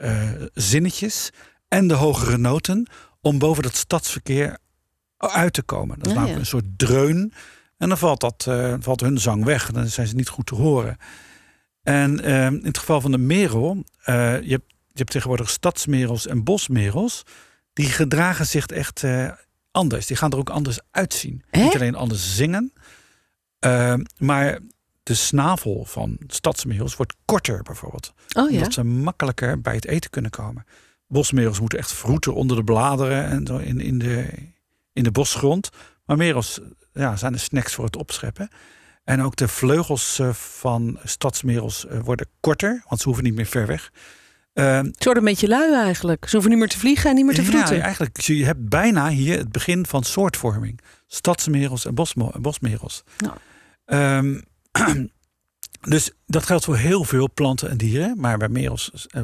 uh, 0.00 0.30
zinnetjes 0.54 1.30
en 1.68 1.88
de 1.88 1.94
hogere 1.94 2.36
noten 2.36 2.86
om 3.20 3.38
boven 3.38 3.62
dat 3.62 3.76
stadsverkeer 3.76 4.58
uit 5.16 5.52
te 5.52 5.62
komen. 5.62 5.98
Dat 5.98 6.06
is 6.06 6.12
namelijk 6.12 6.38
een 6.38 6.46
soort 6.46 6.64
dreun. 6.78 7.32
En 7.78 7.88
dan 7.88 7.98
valt, 7.98 8.20
dat, 8.20 8.50
valt 8.80 9.00
hun 9.00 9.18
zang 9.18 9.44
weg. 9.44 9.70
Dan 9.70 9.86
zijn 9.86 10.06
ze 10.06 10.14
niet 10.14 10.28
goed 10.28 10.46
te 10.46 10.54
horen. 10.54 10.96
En 11.82 12.24
ehm, 12.24 12.54
in 12.54 12.66
het 12.66 12.78
geval 12.78 13.00
van 13.00 13.10
de 13.10 13.18
merel, 13.18 13.74
uh, 13.74 14.14
je, 14.42 14.50
hebt, 14.50 14.64
je 14.68 14.98
hebt 14.98 15.10
tegenwoordig 15.10 15.50
stadsmerels 15.50 16.26
en 16.26 16.44
bosmerels. 16.44 17.22
Die 17.72 17.86
gedragen 17.86 18.46
zich 18.46 18.66
echt 18.66 19.04
anders. 19.70 20.06
Die 20.06 20.16
gaan 20.16 20.30
er 20.30 20.38
ook 20.38 20.50
anders 20.50 20.78
uitzien. 20.90 21.42
Niet 21.50 21.74
alleen 21.74 21.94
anders 21.94 22.36
zingen, 22.36 22.72
uh, 23.64 23.94
maar 24.18 24.58
de 25.02 25.14
snavel 25.14 25.84
van 25.84 26.18
stadsmerels 26.26 26.96
wordt 26.96 27.14
korter 27.24 27.62
bijvoorbeeld. 27.62 28.12
Oh, 28.36 28.50
ja? 28.50 28.56
Omdat 28.56 28.72
ze 28.72 28.84
makkelijker 28.84 29.60
bij 29.60 29.74
het 29.74 29.86
eten 29.86 30.10
kunnen 30.10 30.30
komen. 30.30 30.64
Bosmerels 31.06 31.60
moeten 31.60 31.78
echt 31.78 31.92
vroeten 31.92 32.34
onder 32.34 32.56
de 32.56 32.64
bladeren 32.64 33.24
en 33.24 33.46
zo 33.46 33.56
in, 33.56 33.80
in, 33.80 33.98
de, 33.98 34.28
in 34.92 35.02
de 35.02 35.10
bosgrond. 35.10 35.70
Maar 36.04 36.16
merels 36.16 36.60
ja, 36.92 37.16
zijn 37.16 37.32
de 37.32 37.38
snacks 37.38 37.74
voor 37.74 37.84
het 37.84 37.96
opscheppen. 37.96 38.48
En 39.04 39.22
ook 39.22 39.36
de 39.36 39.48
vleugels 39.48 40.18
eh, 40.18 40.32
van 40.32 40.98
stadsmerels 41.04 41.86
eh, 41.86 41.98
worden 41.98 42.26
korter, 42.40 42.82
want 42.88 43.00
ze 43.00 43.06
hoeven 43.06 43.24
niet 43.24 43.34
meer 43.34 43.46
ver 43.46 43.66
weg. 43.66 43.92
Uh, 44.54 44.64
ze 44.64 45.04
worden 45.04 45.22
een 45.22 45.28
beetje 45.28 45.48
lui 45.48 45.74
eigenlijk. 45.74 46.24
Ze 46.24 46.30
hoeven 46.30 46.50
niet 46.50 46.60
meer 46.60 46.68
te 46.68 46.78
vliegen 46.78 47.10
en 47.10 47.16
niet 47.16 47.24
meer 47.24 47.34
te 47.34 47.42
vroeten. 47.42 47.76
Ja, 47.76 47.82
eigenlijk. 47.82 48.20
Je 48.20 48.44
hebt 48.44 48.68
bijna 48.68 49.08
hier 49.08 49.38
het 49.38 49.52
begin 49.52 49.86
van 49.86 50.02
soortvorming. 50.02 50.80
Stadsmerels 51.06 51.86
en 51.86 51.94
bosmerels. 52.40 53.04
Nou. 53.16 53.34
Um, 53.92 54.42
dus 55.80 56.10
dat 56.26 56.46
geldt 56.46 56.64
voor 56.64 56.76
heel 56.76 57.04
veel 57.04 57.28
planten 57.34 57.70
en 57.70 57.76
dieren. 57.76 58.14
Maar 58.16 58.38
bij 58.38 58.48
merels 58.48 58.90
uh, 58.94 59.22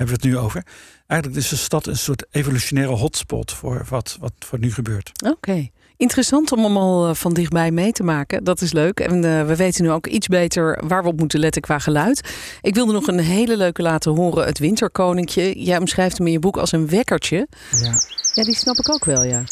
hebben 0.00 0.06
we 0.06 0.12
het 0.12 0.22
nu 0.22 0.38
over. 0.38 0.66
Eigenlijk 1.06 1.40
is 1.40 1.48
de 1.48 1.56
stad 1.56 1.86
een 1.86 1.98
soort 1.98 2.26
evolutionaire 2.30 2.94
hotspot 2.94 3.52
voor 3.52 3.86
wat, 3.88 4.16
wat 4.20 4.32
voor 4.38 4.58
nu 4.58 4.72
gebeurt. 4.72 5.10
Oké. 5.26 5.68
Interessant 5.96 6.52
om 6.52 6.58
allemaal 6.58 7.08
eh, 7.08 7.14
van 7.14 7.32
dichtbij 7.32 7.70
mee 7.70 7.92
te 7.92 8.02
maken. 8.02 8.44
Dat 8.44 8.60
is 8.60 8.72
leuk. 8.72 9.00
En 9.00 9.24
uh, 9.24 9.46
we 9.46 9.56
weten 9.56 9.84
nu 9.84 9.90
ook 9.90 10.06
iets 10.06 10.26
beter 10.26 10.82
waar 10.86 11.02
we 11.02 11.08
op 11.08 11.18
moeten 11.18 11.40
letten 11.40 11.62
qua 11.62 11.78
geluid. 11.78 12.30
Ik 12.60 12.74
wilde 12.74 12.92
nog 12.92 13.06
een 13.06 13.18
hele 13.18 13.56
leuke 13.56 13.82
laten 13.82 14.14
horen. 14.14 14.46
Het 14.46 14.58
Winterkoninkje. 14.58 15.62
Jij 15.62 15.78
omschrijft 15.78 16.18
hem 16.18 16.26
in 16.26 16.32
je 16.32 16.38
boek 16.38 16.56
als 16.56 16.72
een 16.72 16.88
wekkertje. 16.88 17.48
Ja, 17.70 17.94
ja 18.34 18.44
die 18.44 18.54
snap 18.54 18.76
ik 18.76 18.90
ook 18.90 19.04
wel, 19.04 19.24
ja. 19.24 19.42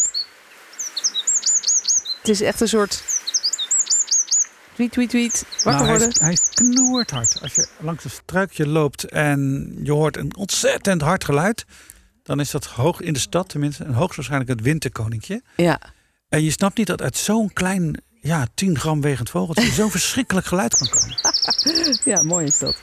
Het 2.18 2.28
is 2.28 2.40
echt 2.40 2.60
een 2.60 2.68
soort... 2.68 3.07
Tweet, 4.78 4.92
tweet, 4.92 5.08
tweet. 5.08 5.46
Wakker 5.64 5.86
nou, 5.86 5.98
worden. 5.98 6.16
Hij 6.18 6.32
is, 6.32 6.50
hij 6.54 6.54
knoert 6.54 7.10
hard. 7.10 7.38
Als 7.42 7.54
je 7.54 7.68
langs 7.80 8.04
een 8.04 8.10
struikje 8.10 8.66
loopt 8.66 9.04
en 9.04 9.72
je 9.82 9.92
hoort 9.92 10.16
een 10.16 10.36
ontzettend 10.36 11.02
hard 11.02 11.24
geluid... 11.24 11.64
dan 12.22 12.40
is 12.40 12.50
dat 12.50 12.64
hoog 12.64 13.00
in 13.00 13.12
de 13.12 13.18
stad 13.18 13.48
tenminste. 13.48 13.84
En 13.84 13.92
hoogstwaarschijnlijk 13.92 14.50
het 14.50 14.60
Winterkoninkje. 14.60 15.42
Ja. 15.56 15.80
En 16.28 16.42
je 16.42 16.50
snapt 16.50 16.76
niet 16.76 16.86
dat 16.86 17.02
uit 17.02 17.16
zo'n 17.16 17.52
klein, 17.52 18.02
ja, 18.20 18.46
10 18.54 18.78
gram 18.78 19.00
wegend 19.00 19.30
vogeltje 19.30 19.72
zo'n 19.72 19.90
verschrikkelijk 19.98 20.46
geluid 20.46 20.76
kan 20.78 20.88
komen. 20.88 21.16
Ja, 22.04 22.22
mooi 22.22 22.46
is 22.46 22.58
dat. 22.58 22.76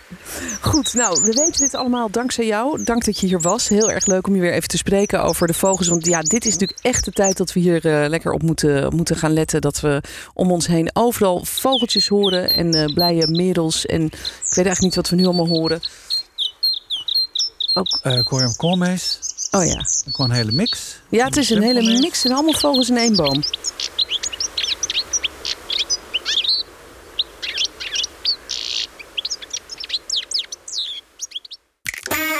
Goed, 0.61 0.93
nou, 0.93 1.21
we 1.23 1.33
weten 1.33 1.61
dit 1.61 1.75
allemaal 1.75 2.09
dankzij 2.09 2.45
jou. 2.45 2.83
Dank 2.83 3.05
dat 3.05 3.19
je 3.19 3.27
hier 3.27 3.41
was. 3.41 3.67
Heel 3.67 3.91
erg 3.91 4.05
leuk 4.05 4.27
om 4.27 4.35
je 4.35 4.41
weer 4.41 4.53
even 4.53 4.67
te 4.67 4.77
spreken 4.77 5.23
over 5.23 5.47
de 5.47 5.53
vogels. 5.53 5.87
Want 5.87 6.05
ja, 6.05 6.21
dit 6.21 6.45
is 6.45 6.51
natuurlijk 6.51 6.79
echt 6.81 7.05
de 7.05 7.11
tijd 7.11 7.37
dat 7.37 7.53
we 7.53 7.59
hier 7.59 7.85
uh, 7.85 8.07
lekker 8.07 8.31
op 8.31 8.41
moeten, 8.41 8.95
moeten 8.95 9.15
gaan 9.15 9.33
letten. 9.33 9.61
Dat 9.61 9.79
we 9.79 10.01
om 10.33 10.51
ons 10.51 10.67
heen 10.67 10.89
overal 10.93 11.45
vogeltjes 11.45 12.07
horen 12.07 12.49
en 12.49 12.75
uh, 12.75 12.93
blije 12.93 13.27
merels. 13.27 13.85
En 13.85 14.05
ik 14.05 14.11
weet 14.11 14.65
eigenlijk 14.65 14.81
niet 14.81 14.95
wat 14.95 15.09
we 15.09 15.15
nu 15.15 15.25
allemaal 15.25 15.47
horen. 15.47 15.81
Ook... 17.73 17.99
Uh, 18.03 18.17
ik 18.17 18.27
hoor 18.27 18.41
een 18.41 18.55
koolmees. 18.55 19.19
Oh 19.51 19.65
ja. 19.65 19.81
Gewoon 20.11 20.29
een 20.29 20.35
hele 20.35 20.51
mix. 20.51 20.99
Ja, 21.09 21.25
het 21.25 21.37
is 21.37 21.49
een 21.49 21.61
hele 21.61 21.99
mix 21.99 22.25
en 22.25 22.31
allemaal 22.31 22.53
vogels 22.53 22.89
in 22.89 22.97
één 22.97 23.15
boom. 23.15 23.43